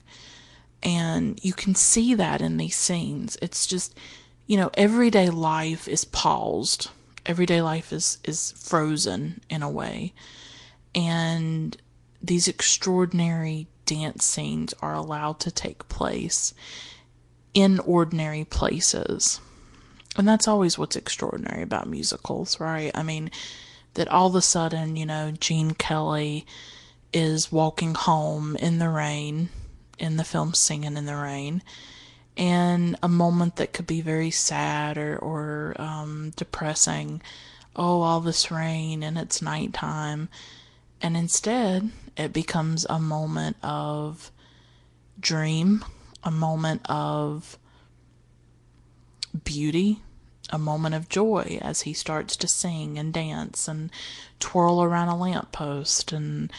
[0.82, 3.36] And you can see that in these scenes.
[3.42, 3.94] It's just,
[4.52, 6.90] you know, everyday life is paused.
[7.24, 10.12] Everyday life is, is frozen in a way.
[10.94, 11.74] And
[12.22, 16.52] these extraordinary dance scenes are allowed to take place
[17.54, 19.40] in ordinary places.
[20.18, 22.90] And that's always what's extraordinary about musicals, right?
[22.94, 23.30] I mean,
[23.94, 26.44] that all of a sudden, you know, Gene Kelly
[27.10, 29.48] is walking home in the rain
[29.98, 31.62] in the film Singing in the Rain.
[32.36, 37.22] And a moment that could be very sad or, or um, depressing.
[37.76, 40.28] Oh, all this rain and it's nighttime.
[41.00, 44.30] And instead, it becomes a moment of
[45.18, 45.84] dream,
[46.22, 47.58] a moment of
[49.44, 50.00] beauty,
[50.50, 53.90] a moment of joy as he starts to sing and dance and
[54.38, 56.52] twirl around a lamppost and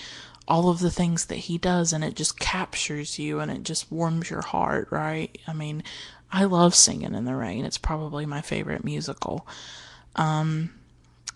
[0.47, 3.91] all of the things that he does and it just captures you and it just
[3.91, 5.37] warms your heart, right?
[5.47, 5.83] I mean,
[6.31, 7.63] I love singing in the rain.
[7.63, 9.47] It's probably my favorite musical.
[10.15, 10.71] Um,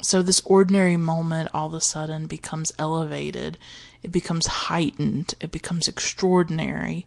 [0.02, 3.58] so this ordinary moment all of a sudden becomes elevated.
[4.04, 5.36] It becomes heightened.
[5.39, 7.06] It becomes extraordinary.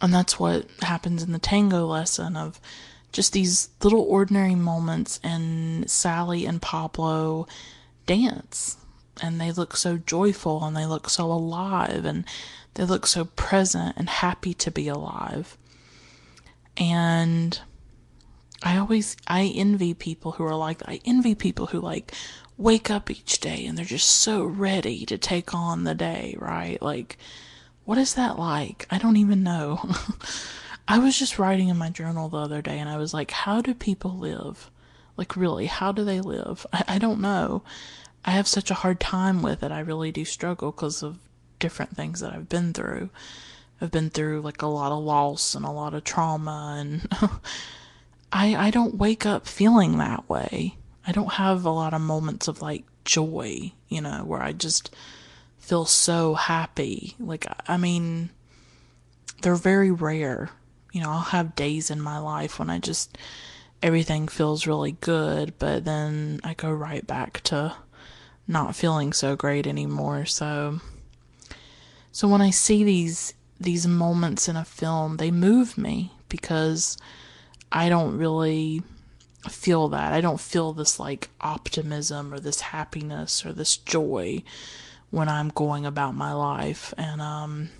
[0.00, 2.60] And that's what happens in the tango lesson of
[3.10, 7.46] just these little ordinary moments and Sally and Pablo
[8.04, 8.76] dance
[9.22, 12.24] and they look so joyful and they look so alive and
[12.74, 15.56] they look so present and happy to be alive.
[16.76, 17.58] And
[18.62, 22.12] I always I envy people who are like I envy people who like
[22.58, 26.80] wake up each day and they're just so ready to take on the day, right?
[26.80, 27.18] Like
[27.84, 28.86] what is that like?
[28.90, 29.80] I don't even know.
[30.88, 33.60] I was just writing in my journal the other day and I was like, how
[33.60, 34.70] do people live?
[35.16, 36.66] Like, really, how do they live?
[36.72, 37.62] I, I don't know.
[38.26, 39.70] I have such a hard time with it.
[39.72, 41.18] I really do struggle because of
[41.58, 43.10] different things that I've been through.
[43.80, 47.08] I've been through like a lot of loss and a lot of trauma and
[48.32, 50.76] I I don't wake up feeling that way.
[51.06, 54.94] I don't have a lot of moments of like joy, you know, where I just
[55.58, 57.14] feel so happy.
[57.20, 58.30] Like I mean
[59.42, 60.50] they're very rare
[60.96, 63.18] you know, I'll have days in my life when I just
[63.82, 67.76] everything feels really good, but then I go right back to
[68.48, 70.26] not feeling so great anymore.
[70.26, 70.80] So
[72.12, 76.96] so when I see these these moments in a film, they move me because
[77.72, 78.82] I don't really
[79.48, 80.12] feel that.
[80.12, 84.42] I don't feel this like optimism or this happiness or this joy
[85.10, 87.70] when I'm going about my life and um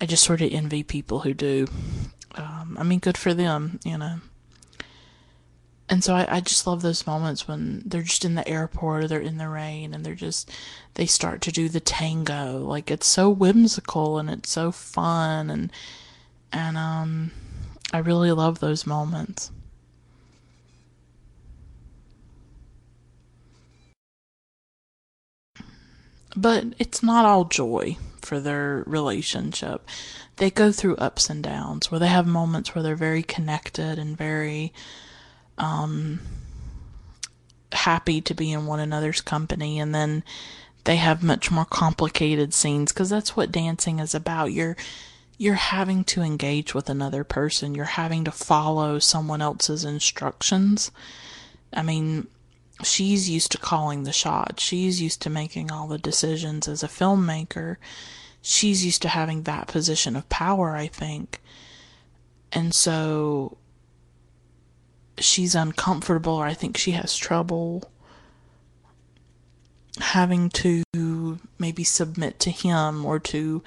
[0.00, 1.66] I just sort of envy people who do.
[2.34, 4.20] Um, I mean, good for them, you know.
[5.88, 9.08] And so I, I just love those moments when they're just in the airport or
[9.08, 10.50] they're in the rain and they're just,
[10.94, 12.58] they start to do the tango.
[12.58, 15.48] Like, it's so whimsical and it's so fun.
[15.48, 15.72] And,
[16.52, 17.30] and, um,
[17.92, 19.52] I really love those moments.
[26.36, 29.88] But it's not all joy for their relationship.
[30.36, 34.18] They go through ups and downs where they have moments where they're very connected and
[34.18, 34.72] very
[35.58, 36.20] um,
[37.72, 40.22] happy to be in one another's company, and then
[40.84, 44.52] they have much more complicated scenes because that's what dancing is about.
[44.52, 44.76] You're
[45.38, 47.74] you're having to engage with another person.
[47.74, 50.90] You're having to follow someone else's instructions.
[51.74, 52.28] I mean,
[52.82, 54.62] she's used to calling the shots.
[54.62, 57.76] She's used to making all the decisions as a filmmaker.
[58.40, 61.42] She's used to having that position of power, I think.
[62.52, 63.58] And so
[65.18, 67.90] she's uncomfortable, or I think she has trouble
[69.98, 70.82] having to
[71.58, 73.62] maybe submit to him or to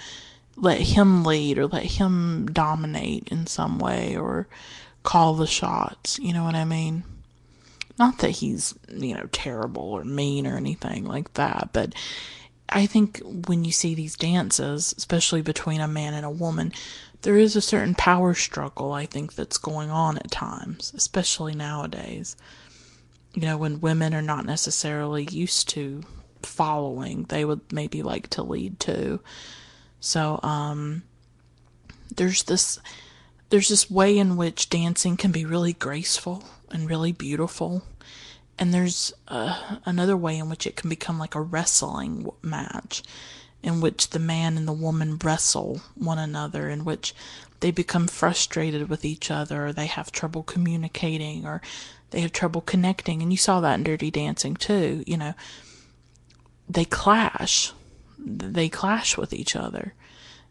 [0.55, 4.47] let him lead or let him dominate in some way or
[5.01, 6.19] call the shots.
[6.19, 7.03] You know what I mean?
[7.97, 11.93] Not that he's, you know, terrible or mean or anything like that, but
[12.69, 16.71] I think when you see these dances, especially between a man and a woman,
[17.21, 22.35] there is a certain power struggle, I think, that's going on at times, especially nowadays.
[23.33, 26.03] You know, when women are not necessarily used to
[26.41, 29.19] following, they would maybe like to lead too.
[29.99, 31.03] So, um,
[32.15, 32.79] there's this
[33.49, 37.83] there's this way in which dancing can be really graceful and really beautiful.
[38.59, 43.01] And there's uh, another way in which it can become like a wrestling match,
[43.61, 47.13] in which the man and the woman wrestle one another, in which
[47.59, 51.61] they become frustrated with each other, or they have trouble communicating, or
[52.11, 53.21] they have trouble connecting.
[53.21, 55.03] And you saw that in Dirty Dancing too.
[55.05, 55.33] You know,
[56.69, 57.73] they clash.
[58.17, 59.93] They clash with each other.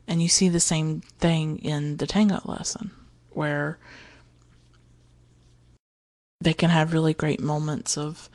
[0.07, 2.91] And you see the same thing in the tango lesson,
[3.31, 3.79] where
[6.41, 8.29] they can have really great moments of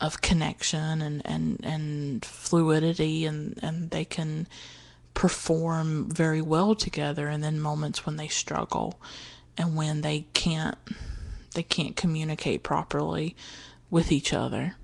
[0.00, 4.46] of connection and, and, and fluidity and, and they can
[5.14, 9.00] perform very well together and then moments when they struggle
[9.58, 10.78] and when they can't
[11.54, 13.34] they can't communicate properly
[13.90, 14.76] with each other.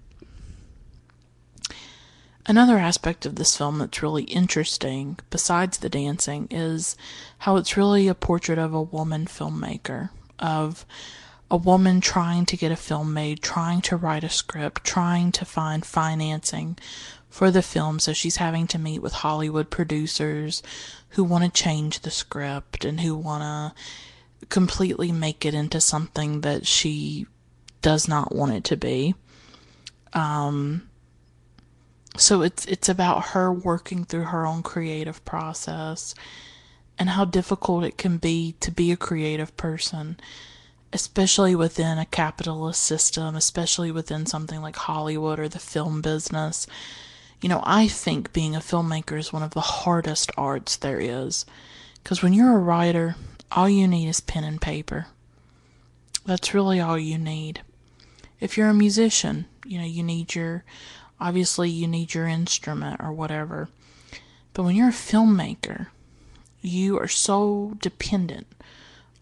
[2.44, 6.96] Another aspect of this film that's really interesting, besides the dancing, is
[7.38, 10.84] how it's really a portrait of a woman filmmaker, of
[11.50, 15.44] a woman trying to get a film made, trying to write a script, trying to
[15.44, 16.76] find financing
[17.28, 17.98] for the film.
[17.98, 20.62] So she's having to meet with Hollywood producers
[21.10, 26.40] who want to change the script and who want to completely make it into something
[26.40, 27.26] that she
[27.82, 29.14] does not want it to be.
[30.12, 30.88] Um,
[32.16, 36.14] so it's it's about her working through her own creative process
[36.98, 40.18] and how difficult it can be to be a creative person,
[40.92, 46.66] especially within a capitalist system, especially within something like Hollywood or the film business.
[47.40, 51.44] You know, I think being a filmmaker is one of the hardest arts there is.
[52.02, 53.16] Because when you're a writer,
[53.52, 55.06] all you need is pen and paper.
[56.24, 57.62] That's really all you need.
[58.40, 60.64] If you're a musician, you know, you need your
[61.20, 63.68] Obviously, you need your instrument or whatever.
[64.52, 65.86] But when you're a filmmaker,
[66.60, 68.46] you are so dependent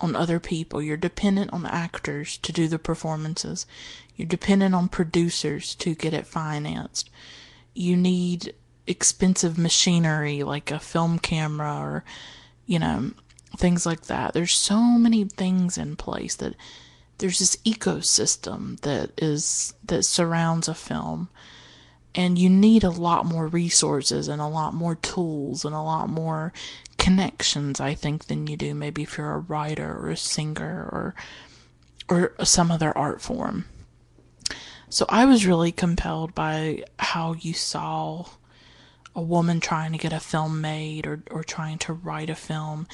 [0.04, 0.80] on other people.
[0.80, 3.66] You're dependent on actors to do the performances.
[4.14, 7.10] You're dependent on producers to get it financed.
[7.74, 8.54] You need
[8.86, 12.04] expensive machinery like a film camera or,
[12.66, 13.10] you know,
[13.56, 14.34] things like that.
[14.34, 16.54] There's so many things in place that
[17.18, 21.28] there's this ecosystem that is that surrounds a film
[22.14, 26.08] and you need a lot more resources and a lot more tools and a lot
[26.08, 26.52] more
[26.98, 31.14] connections i think than you do maybe if you're a writer or a singer or
[32.08, 33.64] or some other art form.
[34.88, 38.26] So i was really compelled by how you saw
[39.14, 42.86] a woman trying to get a film made or, or trying to write a film.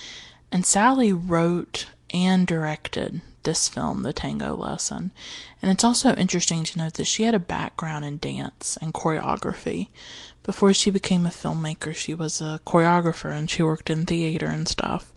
[0.53, 5.13] And sally wrote and directed this film, The Tango Lesson.
[5.63, 9.89] And it's also interesting to note that she had a background in dance and choreography.
[10.43, 14.69] Before she became a filmmaker, she was a choreographer and she worked in theater and
[14.69, 15.13] stuff.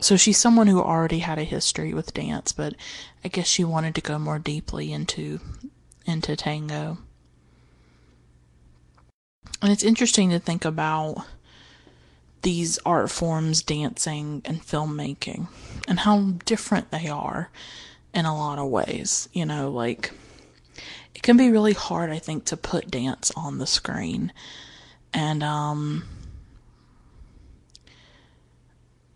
[0.00, 2.74] So she's someone who already had a history with dance, but
[3.24, 5.40] I guess she wanted to go more deeply into
[6.04, 6.98] into tango.
[9.62, 11.24] And it's interesting to think about
[12.46, 15.48] these art forms, dancing and filmmaking,
[15.88, 17.50] and how different they are
[18.14, 19.28] in a lot of ways.
[19.32, 20.12] You know, like
[21.12, 24.32] it can be really hard, I think, to put dance on the screen.
[25.12, 26.04] And, um,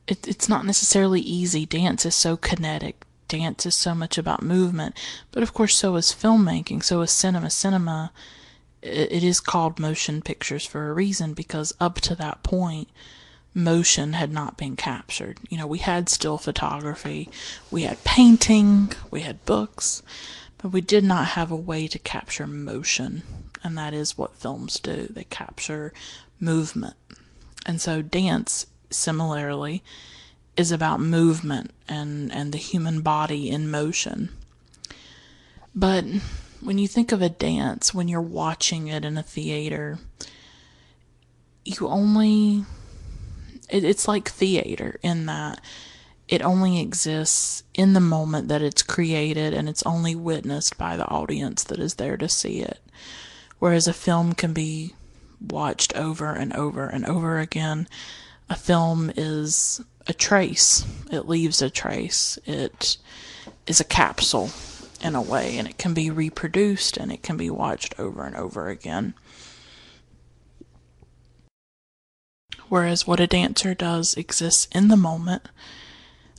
[0.09, 1.65] it, it's not necessarily easy.
[1.65, 3.05] Dance is so kinetic.
[3.29, 4.99] Dance is so much about movement.
[5.31, 7.49] But of course, so is filmmaking, so is cinema.
[7.51, 8.11] Cinema,
[8.83, 12.89] it, it is called motion pictures for a reason because up to that point,
[13.55, 15.39] motion had not been captured.
[15.49, 17.29] You know, we had still photography,
[17.71, 20.03] we had painting, we had books,
[20.59, 23.23] but we did not have a way to capture motion.
[23.63, 25.93] And that is what films do they capture
[26.39, 26.95] movement.
[27.67, 29.83] And so, dance, similarly,
[30.57, 34.31] is about movement and, and the human body in motion.
[35.75, 36.05] But
[36.61, 39.99] when you think of a dance, when you're watching it in a theater,
[41.65, 42.65] you only
[43.71, 45.61] it, it's like theater in that
[46.29, 51.09] it only exists in the moment that it's created and it's only witnessed by the
[51.09, 52.79] audience that is there to see it.
[53.59, 54.95] Whereas a film can be
[55.41, 57.89] watched over and over and over again.
[58.49, 62.97] A film is a trace, it leaves a trace, it
[63.67, 64.51] is a capsule
[65.03, 68.37] in a way, and it can be reproduced and it can be watched over and
[68.37, 69.15] over again.
[72.71, 75.43] Whereas what a dancer does exists in the moment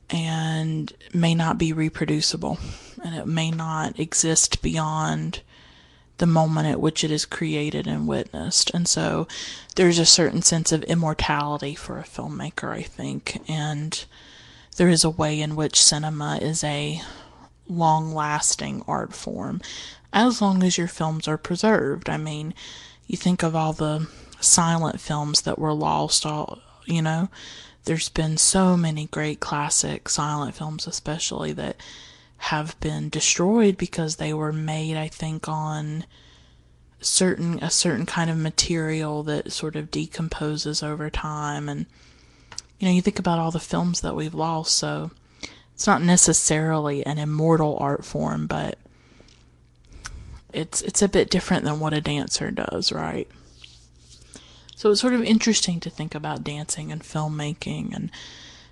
[0.09, 2.57] and may not be reproducible
[3.03, 5.41] and it may not exist beyond
[6.17, 8.71] the moment at which it is created and witnessed.
[8.73, 9.27] And so
[9.75, 13.41] there's a certain sense of immortality for a filmmaker, I think.
[13.49, 14.03] And
[14.77, 17.01] there is a way in which cinema is a
[17.67, 19.61] long lasting art form
[20.13, 22.09] as long as your films are preserved.
[22.09, 22.53] I mean,
[23.07, 24.07] you think of all the
[24.41, 27.29] silent films that were lost, all, you know,
[27.85, 31.77] there's been so many great classic silent films, especially that
[32.37, 36.05] have been destroyed because they were made, I think, on
[36.99, 41.67] certain a certain kind of material that sort of decomposes over time.
[41.67, 41.87] And
[42.81, 45.11] you know you think about all the films that we've lost so
[45.73, 48.77] it's not necessarily an immortal art form but
[50.51, 53.29] it's it's a bit different than what a dancer does right
[54.81, 58.09] so it's sort of interesting to think about dancing and filmmaking and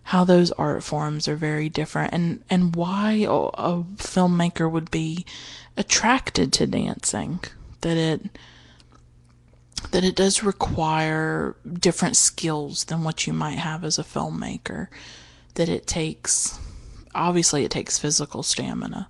[0.06, 5.24] how those art forms are very different and, and why a, filmmaker would be
[5.78, 7.40] attracted to dancing.
[7.82, 8.26] That it
[9.92, 14.88] that it does require different skills than what you might have as a filmmaker.
[15.54, 16.58] That it takes
[17.14, 19.10] obviously it takes physical stamina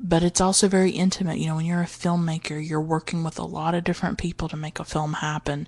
[0.00, 1.38] but it's also very intimate.
[1.38, 4.56] You know, when you're a filmmaker, you're working with a lot of different people to
[4.56, 5.66] make a film happen.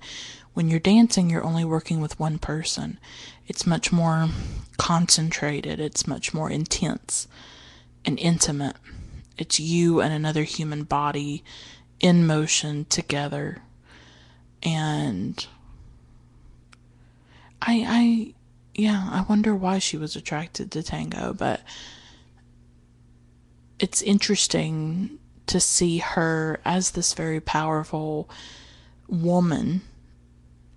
[0.55, 2.99] When you're dancing, you're only working with one person.
[3.47, 4.29] It's much more
[4.77, 7.27] concentrated, it's much more intense
[8.05, 8.77] and intimate.
[9.37, 11.43] It's you and another human body
[11.99, 13.63] in motion together.
[14.63, 15.45] And
[17.61, 18.35] I I
[18.75, 21.63] yeah, I wonder why she was attracted to tango, but
[23.81, 28.29] it's interesting to see her as this very powerful
[29.09, 29.81] woman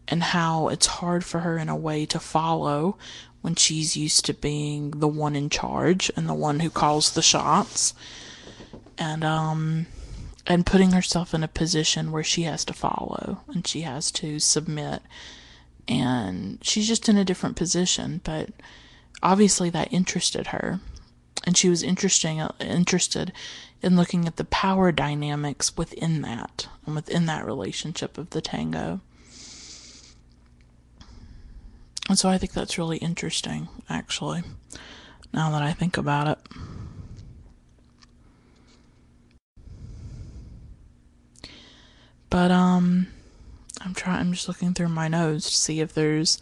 [0.07, 2.97] and how it's hard for her in a way to follow
[3.41, 7.21] when she's used to being the one in charge and the one who calls the
[7.21, 7.93] shots.
[8.97, 9.85] And um
[10.47, 14.39] and putting herself in a position where she has to follow and she has to
[14.39, 15.01] submit.
[15.87, 18.49] And she's just in a different position but
[19.21, 20.79] obviously that interested her
[21.43, 23.31] and she was interesting interested
[23.81, 29.01] in looking at the power dynamics within that and within that relationship of the tango.
[32.09, 34.43] And so I think that's really interesting, actually,
[35.33, 36.39] now that I think about it.
[42.29, 43.07] But um
[43.81, 46.39] I'm trying I'm just looking through my notes to see if there's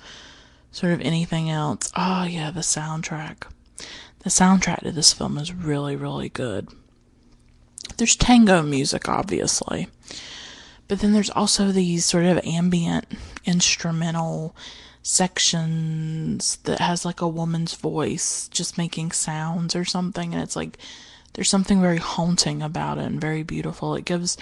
[0.71, 1.91] sort of anything else.
[1.95, 3.43] Oh yeah, the soundtrack.
[4.23, 6.69] The soundtrack to this film is really, really good.
[7.97, 9.87] There's tango music, obviously,
[10.87, 13.05] but then there's also these sort of ambient
[13.45, 14.55] instrumental
[15.03, 20.77] sections that has like a woman's voice just making sounds or something, and it's like
[21.33, 23.95] there's something very haunting about it and very beautiful.
[23.95, 24.37] It gives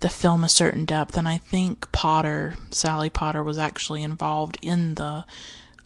[0.00, 4.94] the film a certain depth, and I think Potter, Sally Potter, was actually involved in
[4.94, 5.24] the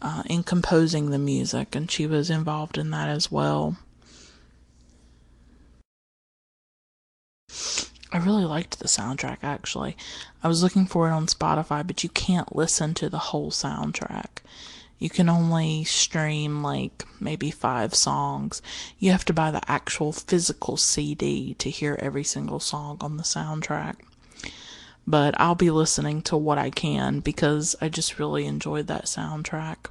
[0.01, 3.77] uh, in composing the music, and she was involved in that as well.
[8.13, 9.95] I really liked the soundtrack actually.
[10.43, 14.39] I was looking for it on Spotify, but you can't listen to the whole soundtrack.
[14.99, 18.61] You can only stream like maybe five songs.
[18.99, 23.23] You have to buy the actual physical CD to hear every single song on the
[23.23, 23.95] soundtrack
[25.07, 29.89] but I'll be listening to what I can because I just really enjoyed that soundtrack.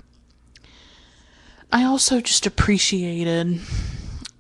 [1.73, 3.61] I also just appreciated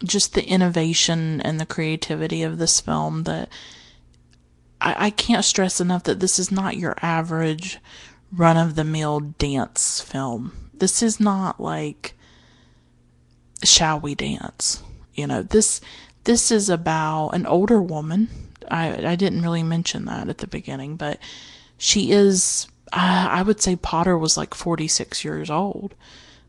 [0.03, 3.49] just the innovation and the creativity of this film that
[4.81, 7.79] I, I can't stress enough that this is not your average
[8.33, 10.53] run of the mill dance film.
[10.73, 12.15] This is not like
[13.63, 14.83] Shall We Dance?
[15.15, 15.81] You know, this
[16.25, 18.29] this is about an older woman
[18.71, 21.19] I I didn't really mention that at the beginning, but
[21.79, 22.67] she is.
[22.93, 25.95] Uh, I would say Potter was like 46 years old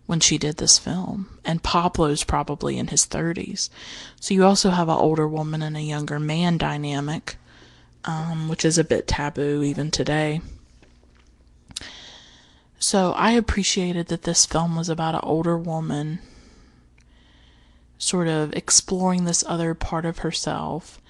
[0.08, 3.70] when she did this film, and Pablo's probably in his 30s.
[4.20, 7.38] So you also have an older woman and a younger man dynamic,
[8.06, 10.42] um, which is a bit taboo even today.
[12.80, 16.20] So I appreciated that this film was about an older woman
[18.00, 21.01] sort of exploring this other part of herself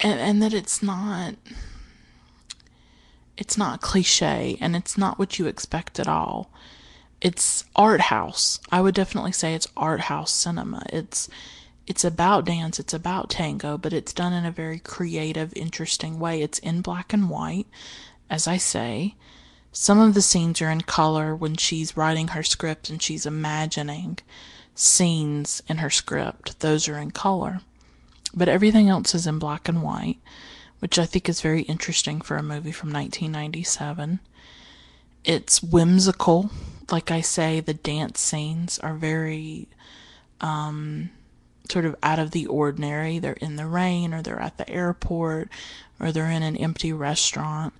[0.00, 1.34] and, and that it's not
[3.36, 6.50] it's not cliche and it's not what you expect at all.
[7.22, 8.60] It's art house.
[8.70, 10.84] I would definitely say it's art house cinema.
[10.92, 11.28] It's
[11.86, 16.40] it's about dance, it's about tango, but it's done in a very creative, interesting way.
[16.40, 17.66] It's in black and white,
[18.28, 19.16] as I say.
[19.72, 24.18] Some of the scenes are in color when she's writing her script and she's imagining
[24.74, 26.60] scenes in her script.
[26.60, 27.60] Those are in color.
[28.34, 30.18] But everything else is in black and white,
[30.78, 34.20] which I think is very interesting for a movie from 1997.
[35.24, 36.50] It's whimsical,
[36.90, 39.68] like I say, the dance scenes are very
[40.40, 41.10] um,
[41.70, 43.18] sort of out of the ordinary.
[43.18, 45.48] They're in the rain, or they're at the airport,
[45.98, 47.74] or they're in an empty restaurant.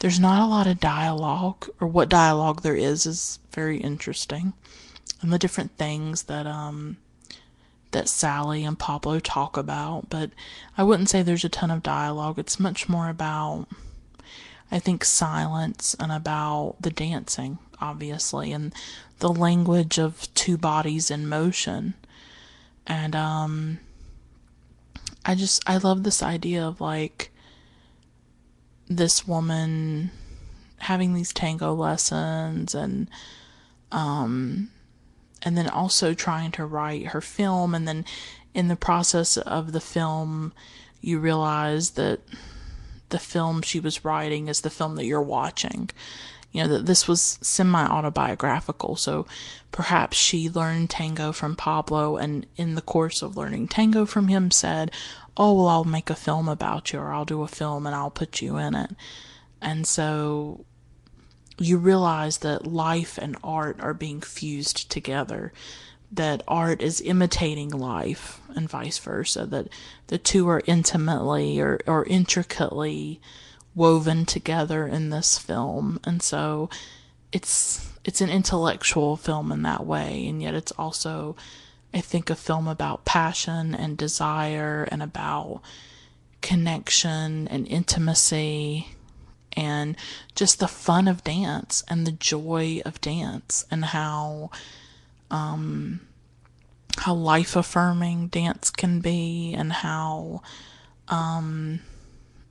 [0.00, 4.52] There's not a lot of dialogue, or what dialogue there is is very interesting,
[5.20, 6.96] and the different things that um
[7.92, 10.10] that Sally and Pablo talk about.
[10.10, 10.30] But
[10.76, 12.38] I wouldn't say there's a ton of dialogue.
[12.38, 13.68] It's much more about
[14.70, 18.72] I think silence and about the dancing, obviously, and
[19.18, 21.94] the language of two bodies in motion.
[22.86, 23.78] And um
[25.24, 27.30] I just I love this idea of like
[28.88, 30.10] this woman
[30.78, 33.08] having these tango lessons and
[33.92, 34.71] um
[35.42, 38.04] and then also trying to write her film and then
[38.54, 40.52] in the process of the film
[41.00, 42.20] you realize that
[43.12, 45.90] the film she was writing is the film that you're watching.
[46.50, 49.26] You know, that this was semi autobiographical, so
[49.70, 54.50] perhaps she learned tango from Pablo and in the course of learning tango from him
[54.50, 54.90] said,
[55.36, 58.10] Oh, well, I'll make a film about you, or I'll do a film and I'll
[58.10, 58.90] put you in it.
[59.62, 60.66] And so
[61.58, 65.52] you realize that life and art are being fused together
[66.12, 69.68] that art is imitating life and vice versa, that
[70.08, 73.18] the two are intimately or, or intricately
[73.74, 75.98] woven together in this film.
[76.04, 76.68] And so
[77.32, 81.34] it's it's an intellectual film in that way, and yet it's also
[81.94, 85.62] I think a film about passion and desire and about
[86.42, 88.88] connection and intimacy
[89.54, 89.96] and
[90.34, 94.50] just the fun of dance and the joy of dance and how
[95.30, 96.00] um,
[96.98, 100.42] how life affirming dance can be and how
[101.08, 101.80] um,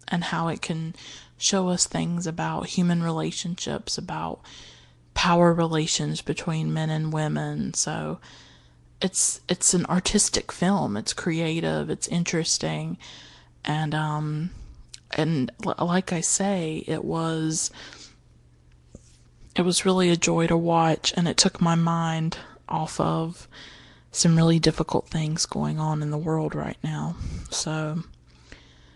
[0.08, 0.96] and how it can
[1.38, 4.40] show us things about human relationships, about
[5.14, 7.74] power relations between men and women.
[7.74, 8.20] So
[9.02, 10.96] it's it's an artistic film.
[10.96, 11.90] It's creative.
[11.90, 12.98] It's interesting,
[13.66, 14.52] and um,
[15.18, 17.72] and like I say, it was
[19.56, 22.38] it was really a joy to watch, and it took my mind
[22.70, 23.48] off of
[24.12, 27.16] some really difficult things going on in the world right now.
[27.50, 28.04] So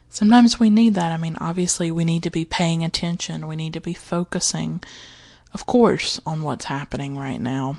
[0.10, 1.12] sometimes we need that.
[1.12, 4.82] I mean, obviously, we need to be paying attention, we need to be focusing,
[5.54, 7.78] of course, on what's happening right now.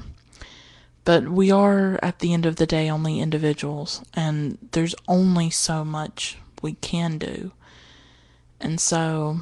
[1.05, 5.84] But we are, at the end of the day, only individuals, and there's only so
[5.84, 7.53] much we can do.
[8.61, 9.40] And so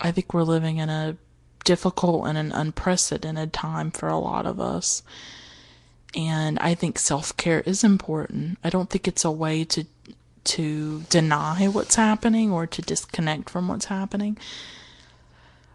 [0.00, 1.16] I think we're living in a
[1.64, 5.02] difficult and an unprecedented time for a lot of us.
[6.14, 8.58] And I think self care is important.
[8.64, 9.84] I don't think it's a way to
[10.44, 14.38] to deny what's happening or to disconnect from what's happening.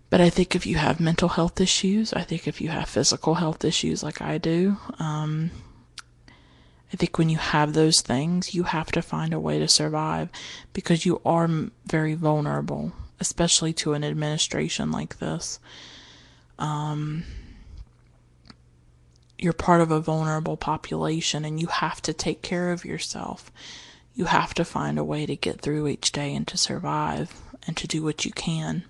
[0.10, 3.36] But I think if you have mental health issues, I think if you have physical
[3.36, 5.52] health issues like I do, um,
[6.94, 10.30] I think when you have those things, you have to find a way to survive
[10.74, 11.50] because you are
[11.86, 15.60] very vulnerable, especially to an administration like this.
[16.60, 17.24] Um,
[19.40, 23.52] you're part of a vulnerable population and you have to take care of yourself.
[24.14, 27.78] You have to find a way to get through each day and to survive and
[27.78, 28.84] to do what you can.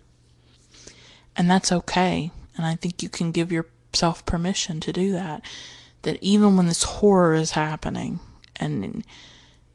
[1.38, 2.32] And that's okay.
[2.58, 5.44] And I think you can give yourself permission to do that.
[6.04, 8.20] That even when this horror is happening
[8.56, 9.04] and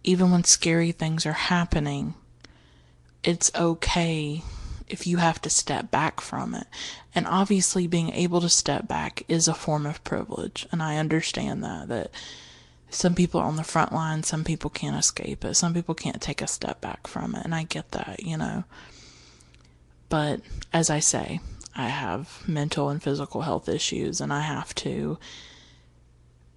[0.03, 2.15] even when scary things are happening,
[3.23, 4.43] it's okay
[4.89, 6.67] if you have to step back from it.
[7.15, 10.67] And obviously being able to step back is a form of privilege.
[10.71, 12.11] And I understand that, that
[12.91, 15.55] some people are on the front line, some people can't escape it.
[15.55, 17.45] Some people can't take a step back from it.
[17.45, 18.65] And I get that, you know.
[20.09, 20.41] But
[20.73, 21.41] as I say,
[21.75, 25.19] I have mental and physical health issues and I have to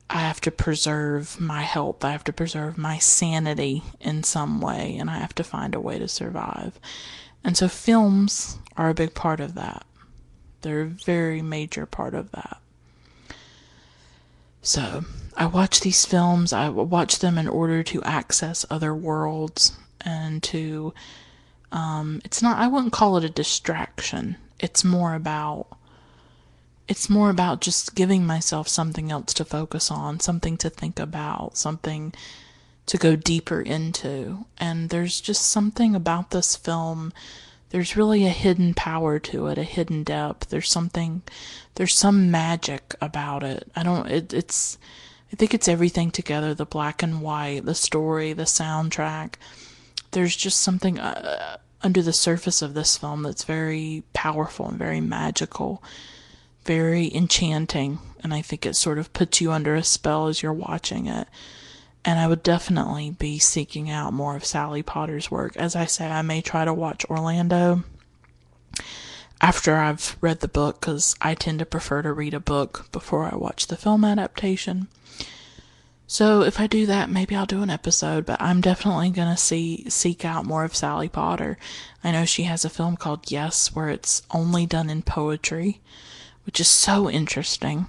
[0.09, 2.03] I have to preserve my health.
[2.03, 5.79] I have to preserve my sanity in some way and I have to find a
[5.79, 6.79] way to survive.
[7.43, 9.85] And so films are a big part of that.
[10.61, 12.57] They're a very major part of that.
[14.61, 15.05] So
[15.37, 20.93] I watch these films, I watch them in order to access other worlds and to,
[21.71, 24.35] um, it's not, I wouldn't call it a distraction.
[24.59, 25.67] It's more about,
[26.89, 31.55] it's more about just giving myself something else to focus on, something to think about,
[31.55, 32.11] something
[32.87, 34.45] to go deeper into.
[34.57, 37.13] And there's just something about this film.
[37.69, 40.49] There's really a hidden power to it, a hidden depth.
[40.49, 41.21] There's something,
[41.75, 43.71] there's some magic about it.
[43.75, 44.79] I don't, it, it's,
[45.31, 49.35] I think it's everything together the black and white, the story, the soundtrack.
[50.09, 55.01] There's just something uh, under the surface of this film that's very powerful and very
[55.01, 55.83] magical
[56.65, 60.53] very enchanting, and I think it sort of puts you under a spell as you're
[60.53, 61.27] watching it.
[62.05, 65.57] And I would definitely be seeking out more of Sally Potter's work.
[65.57, 67.83] As I say, I may try to watch Orlando
[69.41, 73.23] after I've read the book because I tend to prefer to read a book before
[73.23, 74.87] I watch the film adaptation.
[76.07, 79.87] So if I do that, maybe I'll do an episode, but I'm definitely to see
[79.89, 81.57] seek out more of Sally Potter.
[82.03, 85.81] I know she has a film called Yes where it's only done in poetry,
[86.49, 87.85] which is so interesting.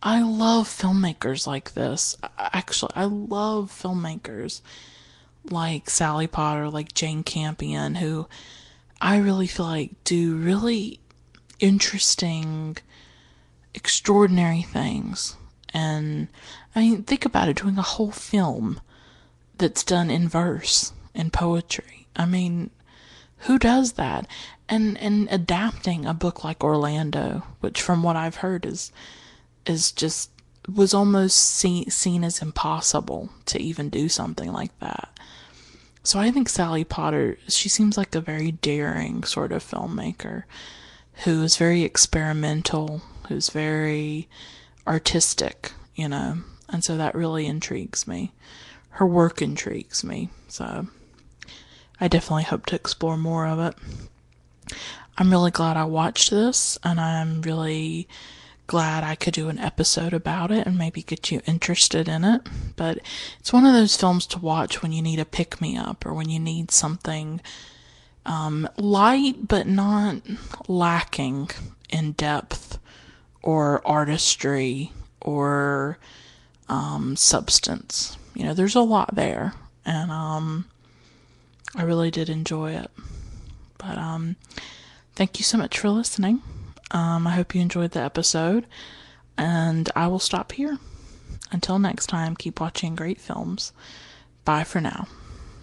[0.00, 2.16] I love filmmakers like this.
[2.38, 4.60] Actually, I love filmmakers
[5.50, 8.28] like Sally Potter, like Jane Campion, who
[9.00, 11.00] I really feel like do really
[11.58, 12.76] interesting,
[13.74, 15.34] extraordinary things.
[15.70, 16.28] And
[16.76, 18.80] I mean, think about it doing a whole film
[19.58, 22.06] that's done in verse and poetry.
[22.14, 22.70] I mean,
[23.44, 24.26] who does that?
[24.68, 28.92] And and adapting a book like Orlando, which from what I've heard is
[29.66, 30.30] is just
[30.72, 35.10] was almost seen seen as impossible to even do something like that.
[36.02, 40.44] So I think Sally Potter, she seems like a very daring sort of filmmaker
[41.24, 44.28] who is very experimental, who's very
[44.86, 46.38] artistic, you know,
[46.68, 48.32] and so that really intrigues me.
[48.90, 50.88] Her work intrigues me, so
[52.04, 53.74] I definitely hope to explore more of it.
[55.16, 58.06] I'm really glad I watched this, and I'm really
[58.66, 62.42] glad I could do an episode about it and maybe get you interested in it.
[62.76, 62.98] But
[63.40, 66.12] it's one of those films to watch when you need a pick me up or
[66.12, 67.40] when you need something
[68.26, 70.16] um, light but not
[70.68, 71.48] lacking
[71.88, 72.78] in depth
[73.42, 74.92] or artistry
[75.22, 75.96] or
[76.68, 78.18] um, substance.
[78.34, 79.54] You know, there's a lot there,
[79.86, 80.66] and um,
[81.76, 82.90] I really did enjoy it.
[83.78, 84.36] But um,
[85.14, 86.42] thank you so much for listening.
[86.90, 88.66] Um, I hope you enjoyed the episode,
[89.36, 90.78] and I will stop here.
[91.50, 93.72] Until next time, keep watching great films.
[94.44, 95.06] Bye for now.